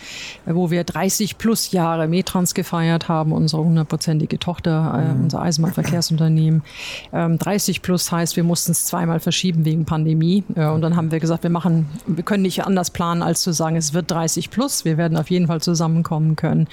äh, 0.46 0.54
wo 0.54 0.70
wir 0.70 0.84
30 0.84 1.38
plus 1.38 1.72
Jahre 1.72 2.06
Metrans 2.08 2.54
gefeiert 2.54 3.08
haben, 3.08 3.32
unsere 3.32 3.64
hundertprozentige 3.64 4.38
Tochter, 4.38 4.94
äh, 4.96 5.14
mhm. 5.14 5.24
unser 5.24 5.42
Eisenbahnverkehrsunternehmen. 5.42 6.62
Ähm, 7.12 7.38
30 7.38 7.82
plus 7.82 8.10
heißt, 8.10 8.36
wir 8.36 8.44
mussten 8.44 8.72
es 8.72 8.86
zweimal 8.86 9.20
verschieben 9.20 9.64
wegen 9.64 9.84
Pandemie. 9.84 10.44
Äh, 10.54 10.66
und 10.66 10.80
dann 10.82 10.96
haben 10.96 11.10
wir 11.10 11.20
gesagt, 11.20 11.42
wir 11.42 11.50
machen, 11.50 11.88
wir 12.06 12.24
können 12.24 12.42
nicht 12.42 12.64
anders 12.64 12.90
planen, 12.90 13.22
als 13.22 13.42
zu 13.42 13.52
sagen, 13.52 13.76
es 13.76 13.92
wird 13.92 14.10
30 14.10 14.50
plus. 14.50 14.84
Wir 14.84 14.96
werden 14.96 15.18
auf 15.18 15.30
jeden 15.30 15.46
Fall 15.46 15.60
zusammenkommen 15.60 16.36
können. 16.36 16.68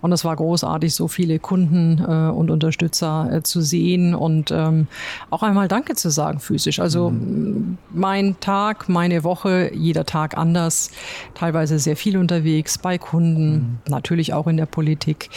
Und 0.00 0.12
es 0.12 0.24
war 0.24 0.34
großartig, 0.36 0.94
so 0.94 1.08
viele 1.08 1.38
Kunden 1.38 2.03
äh, 2.04 2.30
und 2.32 2.50
Unterstützer 2.50 3.30
äh, 3.32 3.42
zu 3.42 3.60
sehen 3.60 4.14
und 4.14 4.50
ähm, 4.50 4.86
auch 5.30 5.42
einmal 5.42 5.68
Danke 5.68 5.94
zu 5.94 6.10
sagen 6.10 6.40
physisch. 6.40 6.80
Also 6.80 7.10
mhm. 7.10 7.78
mein 7.92 8.38
Tag, 8.40 8.88
meine 8.88 9.24
Woche, 9.24 9.70
jeder 9.74 10.04
Tag 10.04 10.36
anders, 10.36 10.90
teilweise 11.34 11.78
sehr 11.78 11.96
viel 11.96 12.16
unterwegs 12.16 12.78
bei 12.78 12.98
Kunden, 12.98 13.52
mhm. 13.52 13.78
natürlich 13.88 14.32
auch 14.32 14.46
in 14.46 14.56
der 14.56 14.66
Politik, 14.66 15.30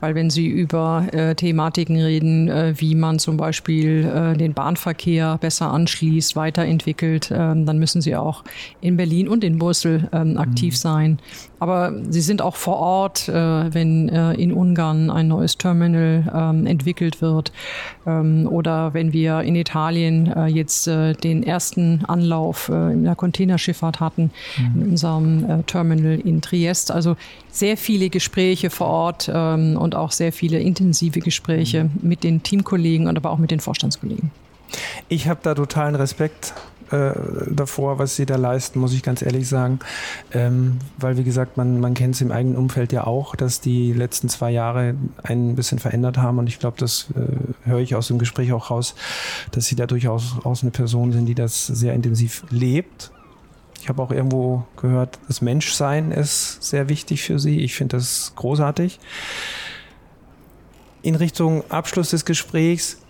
weil 0.00 0.14
wenn 0.14 0.30
Sie 0.30 0.46
über 0.46 1.06
äh, 1.12 1.34
Thematiken 1.34 2.00
reden, 2.00 2.48
äh, 2.48 2.74
wie 2.76 2.94
man 2.94 3.18
zum 3.18 3.36
Beispiel 3.36 4.04
äh, 4.04 4.36
den 4.36 4.54
Bahnverkehr 4.54 5.38
besser 5.38 5.70
anschließt, 5.70 6.36
weiterentwickelt, 6.36 7.30
äh, 7.30 7.36
dann 7.36 7.78
müssen 7.78 8.00
Sie 8.00 8.16
auch 8.16 8.44
in 8.80 8.96
Berlin 8.96 9.28
und 9.28 9.44
in 9.44 9.58
Brüssel 9.58 10.08
ähm, 10.12 10.38
aktiv 10.38 10.74
mhm. 10.74 10.78
sein. 10.78 11.18
Aber 11.64 11.94
Sie 12.10 12.20
sind 12.20 12.42
auch 12.42 12.56
vor 12.56 12.76
Ort, 12.76 13.26
äh, 13.26 13.32
wenn 13.32 14.10
äh, 14.10 14.34
in 14.34 14.52
Ungarn 14.52 15.08
ein 15.08 15.28
neues 15.28 15.56
Terminal 15.56 16.30
ähm, 16.34 16.66
entwickelt 16.66 17.22
wird 17.22 17.52
ähm, 18.06 18.46
oder 18.50 18.92
wenn 18.92 19.14
wir 19.14 19.40
in 19.40 19.56
Italien 19.56 20.30
äh, 20.30 20.44
jetzt 20.44 20.86
den 20.86 21.42
ersten 21.42 22.04
Anlauf 22.04 22.68
in 22.68 23.04
der 23.04 23.14
Containerschifffahrt 23.14 23.98
hatten, 23.98 24.30
mhm. 24.58 24.82
in 24.82 24.88
unserem 24.90 25.66
Terminal 25.66 26.20
in 26.20 26.42
Triest. 26.42 26.90
Also 26.90 27.16
sehr 27.50 27.78
viele 27.78 28.10
Gespräche 28.10 28.68
vor 28.68 28.88
Ort 28.88 29.30
ähm, 29.32 29.78
und 29.78 29.94
auch 29.94 30.12
sehr 30.12 30.34
viele 30.34 30.58
intensive 30.58 31.20
Gespräche 31.20 31.84
mhm. 31.84 31.90
mit 32.02 32.24
den 32.24 32.42
Teamkollegen 32.42 33.06
und 33.06 33.16
aber 33.16 33.30
auch 33.30 33.38
mit 33.38 33.50
den 33.50 33.60
Vorstandskollegen. 33.60 34.30
Ich 35.08 35.28
habe 35.28 35.40
da 35.42 35.54
totalen 35.54 35.94
Respekt 35.94 36.52
äh, 36.90 37.12
davor, 37.50 37.98
was 37.98 38.16
sie 38.16 38.26
da 38.26 38.36
leisten, 38.36 38.78
muss 38.78 38.92
ich 38.92 39.02
ganz 39.02 39.22
ehrlich 39.22 39.48
sagen. 39.48 39.78
Ähm, 40.32 40.78
weil, 40.98 41.16
wie 41.16 41.24
gesagt, 41.24 41.56
man, 41.56 41.80
man 41.80 41.94
kennt 41.94 42.14
es 42.14 42.20
im 42.20 42.30
eigenen 42.30 42.56
Umfeld 42.56 42.92
ja 42.92 43.06
auch, 43.06 43.36
dass 43.36 43.60
die 43.60 43.92
letzten 43.92 44.28
zwei 44.28 44.50
Jahre 44.50 44.94
ein 45.22 45.54
bisschen 45.54 45.78
verändert 45.78 46.18
haben. 46.18 46.38
Und 46.38 46.48
ich 46.48 46.58
glaube, 46.58 46.76
das 46.78 47.08
äh, 47.16 47.68
höre 47.68 47.80
ich 47.80 47.94
aus 47.94 48.08
dem 48.08 48.18
Gespräch 48.18 48.52
auch 48.52 48.70
raus, 48.70 48.94
dass 49.52 49.66
sie 49.66 49.76
da 49.76 49.86
durchaus 49.86 50.36
aus 50.44 50.62
eine 50.62 50.70
Person 50.70 51.12
sind, 51.12 51.26
die 51.26 51.34
das 51.34 51.66
sehr 51.66 51.94
intensiv 51.94 52.44
lebt. 52.50 53.10
Ich 53.80 53.88
habe 53.88 54.02
auch 54.02 54.10
irgendwo 54.10 54.64
gehört, 54.76 55.18
das 55.28 55.42
Menschsein 55.42 56.10
ist 56.10 56.62
sehr 56.62 56.88
wichtig 56.88 57.22
für 57.22 57.38
sie. 57.38 57.60
Ich 57.60 57.74
finde 57.74 57.98
das 57.98 58.32
großartig. 58.34 58.98
In 61.02 61.16
Richtung 61.16 61.70
Abschluss 61.70 62.10
des 62.10 62.24
Gesprächs 62.24 63.03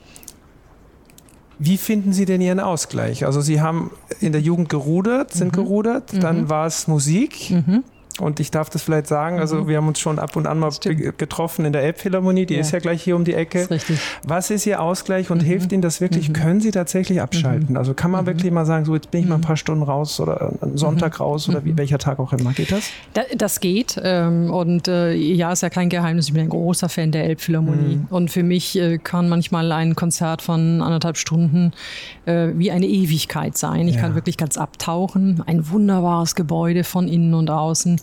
wie 1.59 1.77
finden 1.77 2.13
Sie 2.13 2.25
denn 2.25 2.41
Ihren 2.41 2.61
Ausgleich? 2.61 3.25
Also 3.27 3.41
Sie 3.41 3.61
haben 3.61 3.91
in 4.21 4.33
der 4.33 4.41
Jugend 4.41 4.69
gerudert, 4.69 5.33
sind 5.33 5.53
mhm. 5.53 5.63
gerudert, 5.63 6.13
dann 6.23 6.43
mhm. 6.43 6.49
war 6.49 6.67
es 6.67 6.89
Musik. 6.89 7.51
Mhm. 7.51 7.85
Und 8.21 8.39
ich 8.39 8.53
darf 8.53 8.71
das 8.71 8.83
vielleicht 8.83 9.09
sagen, 9.09 9.41
also 9.41 9.63
mhm. 9.63 9.69
wir 9.69 9.77
haben 9.79 9.89
uns 9.89 9.99
schon 9.99 10.21
ab 10.21 10.37
und 10.37 10.47
an 10.47 10.61
mal 10.61 10.71
Stimmt. 10.71 11.19
getroffen 11.19 11.65
in 11.65 11.73
der 11.73 11.83
Elbphilharmonie, 11.83 12.47
die 12.47 12.55
ja. 12.55 12.61
ist 12.61 12.71
ja 12.71 12.79
gleich 12.79 13.03
hier 13.03 13.17
um 13.17 13.25
die 13.25 13.35
Ecke. 13.35 13.63
Ist 13.63 13.71
richtig. 13.73 13.99
Was 14.23 14.51
ist 14.51 14.67
Ihr 14.67 14.81
Ausgleich 14.81 15.33
und 15.33 15.43
mhm. 15.43 15.47
hilft 15.47 15.73
Ihnen 15.73 15.83
das 15.83 16.01
wirklich? 16.01 16.29
Mhm. 16.29 16.35
Können 16.35 16.61
Sie 16.61 16.71
tatsächlich 16.71 17.21
abschalten? 17.21 17.71
Mhm. 17.71 17.77
Also 17.77 17.93
kann 17.93 18.13
man 18.13 18.23
mhm. 18.23 18.29
wirklich 18.29 18.53
mal 18.53 18.67
sagen, 18.67 18.85
so 18.85 18.95
jetzt 18.95 19.11
bin 19.11 19.23
ich 19.23 19.27
mal 19.27 19.35
ein 19.35 19.41
mhm. 19.41 19.45
paar 19.45 19.57
Stunden 19.57 19.83
raus 19.83 20.21
oder 20.21 20.53
einen 20.61 20.77
Sonntag 20.77 21.19
raus 21.19 21.49
oder 21.49 21.65
wie, 21.65 21.77
welcher 21.77 21.99
Tag 21.99 22.21
auch 22.21 22.33
immer. 22.33 22.53
Geht 22.53 22.71
das? 22.71 22.91
das 23.37 23.59
geht. 23.59 24.01
Ähm, 24.01 24.49
und 24.53 24.87
äh, 24.87 25.13
ja, 25.13 25.51
ist 25.51 25.63
ja 25.63 25.71
kein 25.71 25.89
Geheimnis, 25.89 26.29
ich 26.29 26.35
bin 26.35 26.43
ein 26.43 26.51
großer 26.51 26.89
Fan 26.89 27.11
der 27.11 27.25
Elbphilharmonie. 27.25 28.01
Und 28.11 28.31
für 28.31 28.45
mich 28.45 28.79
äh, 28.79 28.99
kann 28.99 29.29
manchmal 29.29 29.73
ein 29.73 29.97
Konzert 29.97 30.41
von 30.41 30.83
anderthalb 30.83 31.17
Stunden 31.17 31.73
äh, 32.27 32.51
wie 32.55 32.71
eine 32.71 32.87
Ewigkeit 32.87 33.59
sein. 33.59 33.89
Ich 33.89 33.97
ja. 33.97 34.03
kann 34.03 34.15
wirklich 34.15 34.37
ganz 34.37 34.57
abtauchen. 34.57 35.43
Ein 35.47 35.69
wunderbares 35.69 36.37
Gebäude 36.37 36.85
von 36.85 37.09
innen 37.09 37.35
und 37.35 37.51
außen. 37.51 38.01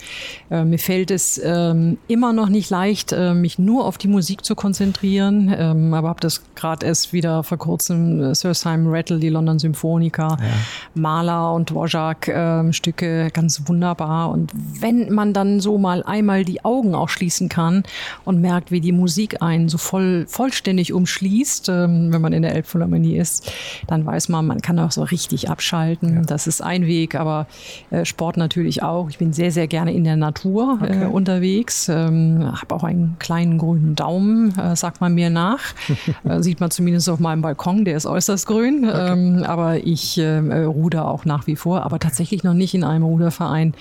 Äh, 0.49 0.63
mir 0.63 0.79
fällt 0.79 1.11
es 1.11 1.39
ähm, 1.43 1.97
immer 2.07 2.33
noch 2.33 2.49
nicht 2.49 2.69
leicht, 2.69 3.11
äh, 3.11 3.33
mich 3.33 3.59
nur 3.59 3.85
auf 3.85 3.97
die 3.97 4.07
Musik 4.07 4.43
zu 4.45 4.55
konzentrieren, 4.55 5.53
ähm, 5.55 5.93
aber 5.93 6.09
habe 6.09 6.19
das 6.19 6.41
gerade 6.55 6.85
erst 6.85 7.13
wieder 7.13 7.43
vor 7.43 7.57
kurzem 7.57 8.21
äh, 8.21 8.35
Sir 8.35 8.53
Simon 8.53 8.93
Rattle, 8.93 9.19
die 9.19 9.29
London 9.29 9.59
Symphoniker, 9.59 10.37
ja. 10.39 10.47
Mahler 10.93 11.53
und 11.53 11.69
Dvorak 11.69 12.27
äh, 12.27 12.73
Stücke 12.73 13.29
ganz 13.31 13.61
wunderbar. 13.65 14.31
Und 14.31 14.51
wenn 14.53 15.13
man 15.13 15.33
dann 15.33 15.59
so 15.59 15.77
mal 15.77 16.03
einmal 16.03 16.45
die 16.45 16.63
Augen 16.65 16.95
auch 16.95 17.09
schließen 17.09 17.49
kann 17.49 17.83
und 18.25 18.41
merkt, 18.41 18.71
wie 18.71 18.81
die 18.81 18.91
Musik 18.91 19.41
einen 19.41 19.69
so 19.69 19.77
voll 19.77 20.25
vollständig 20.27 20.93
umschließt, 20.93 21.69
ähm, 21.69 22.13
wenn 22.13 22.21
man 22.21 22.33
in 22.33 22.41
der 22.41 22.55
Elbphilharmonie 22.55 23.17
ist, 23.17 23.51
dann 23.87 24.05
weiß 24.05 24.29
man, 24.29 24.45
man 24.45 24.61
kann 24.61 24.79
auch 24.79 24.91
so 24.91 25.03
richtig 25.03 25.49
abschalten. 25.49 26.15
Ja. 26.15 26.21
Das 26.21 26.47
ist 26.47 26.61
ein 26.61 26.85
Weg, 26.85 27.15
aber 27.15 27.47
äh, 27.89 28.05
Sport 28.05 28.37
natürlich 28.37 28.83
auch. 28.83 29.09
Ich 29.09 29.17
bin 29.17 29.33
sehr, 29.33 29.51
sehr 29.51 29.67
gerne 29.67 29.90
in 29.91 30.03
der 30.03 30.15
Natur 30.15 30.79
äh, 30.81 30.85
okay. 30.85 31.03
äh, 31.03 31.05
unterwegs. 31.07 31.89
Ähm, 31.89 32.51
habe 32.59 32.75
auch 32.75 32.83
einen 32.83 33.15
kleinen 33.19 33.57
grünen 33.57 33.95
Daumen, 33.95 34.57
äh, 34.57 34.75
sagt 34.75 35.01
man 35.01 35.13
mir 35.13 35.29
nach. 35.29 35.59
äh, 36.23 36.41
sieht 36.41 36.59
man 36.59 36.71
zumindest 36.71 37.09
auf 37.09 37.19
meinem 37.19 37.41
Balkon, 37.41 37.85
der 37.85 37.97
ist 37.97 38.05
äußerst 38.05 38.47
grün. 38.47 38.87
Okay. 38.87 39.11
Ähm, 39.11 39.43
aber 39.43 39.77
ich 39.85 40.17
äh, 40.17 40.37
ruder 40.63 41.07
auch 41.07 41.25
nach 41.25 41.47
wie 41.47 41.55
vor, 41.55 41.83
aber 41.83 41.99
tatsächlich 41.99 42.43
noch 42.43 42.53
nicht 42.53 42.73
in 42.73 42.83
einem 42.83 43.03
Ruderverein, 43.03 43.73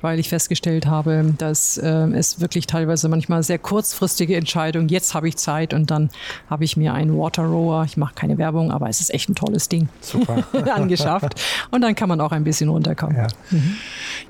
weil 0.00 0.18
ich 0.18 0.28
festgestellt 0.28 0.86
habe, 0.86 1.34
dass 1.38 1.78
äh, 1.78 1.88
es 1.88 2.40
wirklich 2.40 2.66
teilweise 2.66 3.08
manchmal 3.08 3.42
sehr 3.42 3.58
kurzfristige 3.58 4.36
Entscheidungen, 4.36 4.88
jetzt 4.88 5.14
habe 5.14 5.28
ich 5.28 5.36
Zeit 5.36 5.74
und 5.74 5.90
dann 5.90 6.10
habe 6.48 6.64
ich 6.64 6.76
mir 6.76 6.94
einen 6.94 7.16
Water 7.16 7.44
Rower, 7.44 7.84
ich 7.84 7.96
mache 7.96 8.14
keine 8.14 8.38
Werbung, 8.38 8.70
aber 8.70 8.88
es 8.88 9.00
ist 9.00 9.12
echt 9.12 9.28
ein 9.28 9.34
tolles 9.34 9.68
Ding, 9.68 9.88
Super. 10.00 10.44
angeschafft. 10.74 11.40
Und 11.70 11.82
dann 11.82 11.94
kann 11.94 12.08
man 12.08 12.20
auch 12.20 12.32
ein 12.32 12.44
bisschen 12.44 12.68
runterkommen. 12.68 13.16
Ja, 13.16 13.26
mhm. 13.50 13.76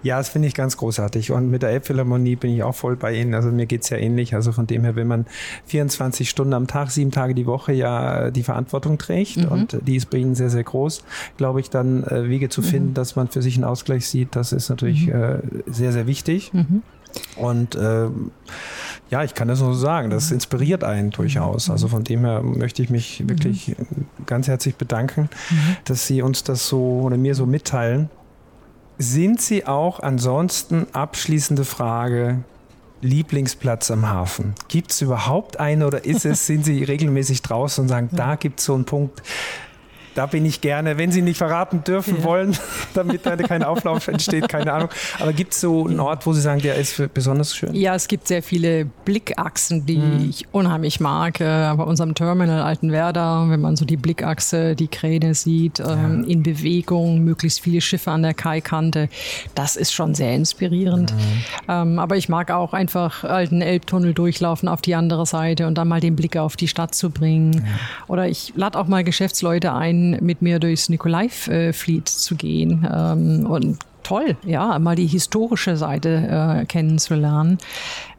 ja 0.02 0.18
das 0.18 0.28
finde 0.28 0.48
ich 0.48 0.54
ganz 0.54 0.76
großartig. 0.76 1.23
Und 1.32 1.50
mit 1.50 1.62
der 1.62 1.70
Elbphilharmonie 1.70 2.36
bin 2.36 2.54
ich 2.54 2.62
auch 2.62 2.74
voll 2.74 2.96
bei 2.96 3.14
Ihnen. 3.14 3.34
Also 3.34 3.50
mir 3.50 3.66
geht 3.66 3.82
es 3.82 3.90
ja 3.90 3.96
ähnlich. 3.96 4.34
Also 4.34 4.52
von 4.52 4.66
dem 4.66 4.82
her, 4.82 4.96
wenn 4.96 5.06
man 5.06 5.26
24 5.66 6.28
Stunden 6.28 6.54
am 6.54 6.66
Tag, 6.66 6.90
sieben 6.90 7.10
Tage 7.10 7.34
die 7.34 7.46
Woche 7.46 7.72
ja 7.72 8.30
die 8.30 8.42
Verantwortung 8.42 8.98
trägt 8.98 9.38
mhm. 9.38 9.48
und 9.48 9.78
die 9.86 9.96
ist 9.96 10.10
bei 10.10 10.18
Ihnen 10.18 10.34
sehr, 10.34 10.50
sehr 10.50 10.64
groß, 10.64 11.04
glaube 11.36 11.60
ich, 11.60 11.70
dann 11.70 12.04
äh, 12.04 12.28
Wege 12.28 12.48
zu 12.48 12.62
finden, 12.62 12.90
mhm. 12.90 12.94
dass 12.94 13.16
man 13.16 13.28
für 13.28 13.42
sich 13.42 13.56
einen 13.56 13.64
Ausgleich 13.64 14.06
sieht, 14.06 14.36
das 14.36 14.52
ist 14.52 14.68
natürlich 14.68 15.06
mhm. 15.06 15.12
äh, 15.12 15.38
sehr, 15.66 15.92
sehr 15.92 16.06
wichtig. 16.06 16.52
Mhm. 16.52 16.82
Und 17.36 17.74
äh, 17.74 18.08
ja, 19.10 19.22
ich 19.22 19.34
kann 19.34 19.48
das 19.48 19.60
nur 19.60 19.74
so 19.74 19.80
sagen, 19.80 20.10
das 20.10 20.30
inspiriert 20.30 20.84
einen 20.84 21.10
durchaus. 21.10 21.70
Also 21.70 21.88
von 21.88 22.04
dem 22.04 22.20
her 22.20 22.42
möchte 22.42 22.82
ich 22.82 22.90
mich 22.90 23.28
wirklich 23.28 23.76
ganz 24.26 24.48
herzlich 24.48 24.76
bedanken, 24.76 25.28
mhm. 25.50 25.76
dass 25.84 26.06
Sie 26.06 26.22
uns 26.22 26.44
das 26.44 26.68
so 26.68 27.02
oder 27.02 27.16
mir 27.16 27.34
so 27.34 27.46
mitteilen. 27.46 28.10
Sind 28.98 29.40
Sie 29.40 29.66
auch 29.66 30.00
ansonsten 30.00 30.86
abschließende 30.92 31.64
Frage 31.64 32.44
Lieblingsplatz 33.00 33.90
am 33.90 34.08
Hafen? 34.08 34.54
Gibt 34.68 34.92
es 34.92 35.00
überhaupt 35.02 35.58
einen 35.58 35.82
oder 35.82 36.04
ist 36.04 36.24
es, 36.24 36.46
sind 36.46 36.64
Sie 36.64 36.84
regelmäßig 36.84 37.42
draußen 37.42 37.82
und 37.82 37.88
sagen, 37.88 38.08
da 38.12 38.36
gibt 38.36 38.60
es 38.60 38.66
so 38.66 38.74
einen 38.74 38.84
Punkt, 38.84 39.22
da 40.14 40.26
bin 40.26 40.44
ich 40.44 40.60
gerne, 40.60 40.98
wenn 40.98 41.12
Sie 41.12 41.22
nicht 41.22 41.38
verraten 41.38 41.84
dürfen 41.84 42.18
ja. 42.18 42.24
wollen, 42.24 42.56
damit 42.94 43.26
da 43.26 43.36
kein 43.36 43.62
Auflauf 43.62 44.08
entsteht, 44.08 44.48
keine 44.48 44.72
Ahnung. 44.72 44.88
Aber 45.18 45.32
gibt 45.32 45.52
es 45.52 45.60
so 45.60 45.86
einen 45.86 46.00
Ort, 46.00 46.26
wo 46.26 46.32
Sie 46.32 46.40
sagen, 46.40 46.60
der 46.60 46.76
ist 46.76 47.02
besonders 47.12 47.54
schön? 47.54 47.74
Ja, 47.74 47.94
es 47.94 48.08
gibt 48.08 48.28
sehr 48.28 48.42
viele 48.42 48.86
Blickachsen, 49.04 49.86
die 49.86 49.98
mhm. 49.98 50.30
ich 50.30 50.46
unheimlich 50.52 51.00
mag. 51.00 51.40
Äh, 51.40 51.74
bei 51.76 51.82
unserem 51.84 52.14
Terminal 52.14 52.62
Altenwerder, 52.62 53.46
wenn 53.48 53.60
man 53.60 53.76
so 53.76 53.84
die 53.84 53.96
Blickachse, 53.96 54.74
die 54.76 54.88
Kräne 54.88 55.34
sieht, 55.34 55.78
ja. 55.78 55.94
Ähm, 55.94 56.24
in 56.24 56.42
Bewegung, 56.42 57.24
möglichst 57.24 57.60
viele 57.60 57.80
Schiffe 57.80 58.10
an 58.10 58.22
der 58.22 58.34
Kaikante, 58.34 59.08
das 59.54 59.76
ist 59.76 59.92
schon 59.92 60.14
sehr 60.14 60.34
inspirierend. 60.34 61.12
Mhm. 61.12 61.18
Ähm, 61.68 61.98
aber 61.98 62.16
ich 62.16 62.28
mag 62.28 62.50
auch 62.50 62.72
einfach 62.72 63.24
alten 63.24 63.60
Elbtunnel 63.60 64.14
durchlaufen 64.14 64.68
auf 64.68 64.80
die 64.82 64.94
andere 64.94 65.26
Seite 65.26 65.66
und 65.66 65.76
dann 65.76 65.88
mal 65.88 66.00
den 66.00 66.16
Blick 66.16 66.36
auf 66.36 66.56
die 66.56 66.68
Stadt 66.68 66.94
zu 66.94 67.10
bringen. 67.10 67.52
Ja. 67.54 67.62
Oder 68.06 68.28
ich 68.28 68.52
lade 68.56 68.78
auch 68.78 68.86
mal 68.86 69.04
Geschäftsleute 69.04 69.72
ein, 69.72 70.03
mit 70.20 70.42
mir 70.42 70.58
durchs 70.58 70.88
Nikolai-Fleet 70.88 72.08
zu 72.08 72.36
gehen. 72.36 72.86
Ähm, 72.92 73.46
und 73.46 73.78
toll, 74.04 74.36
ja, 74.44 74.78
mal 74.78 74.94
die 74.94 75.06
historische 75.06 75.76
Seite 75.76 76.60
äh, 76.60 76.66
kennenzulernen. 76.66 77.58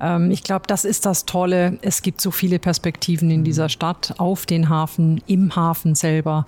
Ähm, 0.01 0.31
ich 0.31 0.43
glaube, 0.43 0.65
das 0.67 0.83
ist 0.83 1.05
das 1.05 1.25
Tolle. 1.25 1.77
Es 1.81 2.01
gibt 2.01 2.19
so 2.19 2.31
viele 2.31 2.59
Perspektiven 2.59 3.31
in 3.31 3.43
dieser 3.43 3.69
Stadt, 3.69 4.15
auf 4.17 4.45
den 4.45 4.69
Hafen, 4.69 5.21
im 5.27 5.55
Hafen 5.55 5.95
selber. 5.95 6.45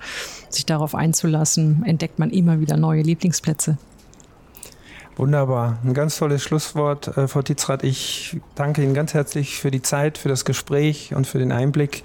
Sich 0.50 0.66
darauf 0.66 0.96
einzulassen, 0.96 1.84
entdeckt 1.86 2.20
man 2.20 2.32
immer 2.32 2.60
wieder 2.60 2.76
neue 2.76 3.04
Lieblingsplätze. 3.04 3.78
Wunderbar. 5.16 5.80
Ein 5.84 5.96
ganz 5.96 6.18
tolles 6.18 6.44
Schlusswort, 6.44 7.18
äh, 7.18 7.28
Frau 7.28 7.42
Titzrath. 7.42 7.84
Ich 7.84 8.40
danke 8.54 8.84
Ihnen 8.84 8.94
ganz 8.94 9.16
herzlich 9.16 9.58
für 9.58 9.72
die 9.72 9.82
Zeit, 9.82 10.18
für 10.20 10.30
das 10.30 10.46
Gespräch 10.46 11.16
und 11.16 11.26
für 11.26 11.40
den 11.40 11.52
Einblick. 11.52 12.04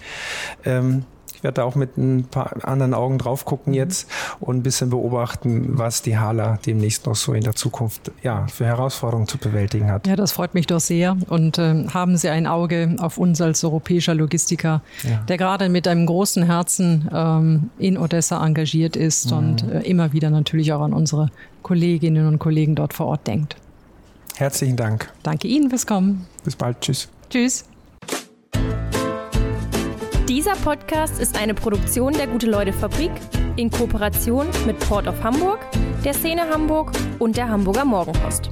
Ähm, 0.65 1.05
ich 1.43 1.45
werde 1.45 1.57
da 1.57 1.65
auch 1.65 1.75
mit 1.75 1.99
ein 1.99 2.23
paar 2.31 2.53
anderen 2.63 2.95
Augen 2.95 3.19
drauf 3.19 3.45
gucken 3.45 3.73
mhm. 3.73 3.79
jetzt 3.79 4.09
und 4.39 4.59
ein 4.59 4.63
bisschen 4.63 4.91
beobachten, 4.91 5.77
was 5.77 6.01
die 6.01 6.17
Hala 6.17 6.61
demnächst 6.65 7.05
noch 7.07 7.17
so 7.17 7.35
in 7.35 7.43
der 7.43 7.57
Zukunft 7.57 8.13
ja, 8.23 8.47
für 8.47 8.65
Herausforderungen 8.65 9.27
zu 9.27 9.39
bewältigen 9.39 9.91
hat. 9.91 10.07
Ja, 10.07 10.15
das 10.15 10.31
freut 10.31 10.55
mich 10.55 10.69
doch 10.69 10.79
sehr. 10.79 11.17
Und 11.29 11.59
äh, 11.59 11.89
haben 11.89 12.17
Sie 12.17 12.29
ein 12.29 12.47
Auge 12.47 12.95
auf 13.01 13.19
uns 13.19 13.41
als 13.41 13.65
europäischer 13.65 14.15
Logistiker, 14.15 14.83
ja. 15.03 15.17
der 15.29 15.37
gerade 15.37 15.69
mit 15.69 15.89
einem 15.89 16.07
großen 16.07 16.45
Herzen 16.45 17.11
ähm, 17.13 17.71
in 17.77 17.99
Odessa 17.99 18.47
engagiert 18.47 18.95
ist 18.95 19.33
mhm. 19.33 19.37
und 19.37 19.63
äh, 19.69 19.81
immer 19.81 20.13
wieder 20.13 20.31
natürlich 20.31 20.73
auch 20.73 20.83
an 20.83 20.93
unsere 20.93 21.31
Kolleginnen 21.65 22.29
und 22.29 22.39
Kollegen 22.39 22.77
dort 22.77 22.95
vor 22.95 23.07
Ort 23.07 23.27
denkt. 23.27 23.57
Herzlichen 24.37 24.77
Dank. 24.77 25.13
Danke 25.25 25.49
Ihnen 25.49 25.71
fürs 25.71 25.89
Kommen. 25.89 26.25
Bis 26.45 26.55
bald. 26.55 26.81
Tschüss. 26.81 27.09
Tschüss. 27.31 27.65
Dieser 30.33 30.57
Podcast 30.57 31.21
ist 31.21 31.37
eine 31.37 31.53
Produktion 31.53 32.15
der 32.15 32.27
Gute-Leute-Fabrik 32.27 33.11
in 33.57 33.71
Kooperation 33.71 34.47
mit 34.65 34.79
Port 34.79 35.07
of 35.07 35.23
Hamburg, 35.23 35.59
der 36.07 36.15
Szene 36.15 36.49
Hamburg 36.49 36.91
und 37.19 37.37
der 37.37 37.51
Hamburger 37.51 37.85
Morgenpost. 37.85 38.49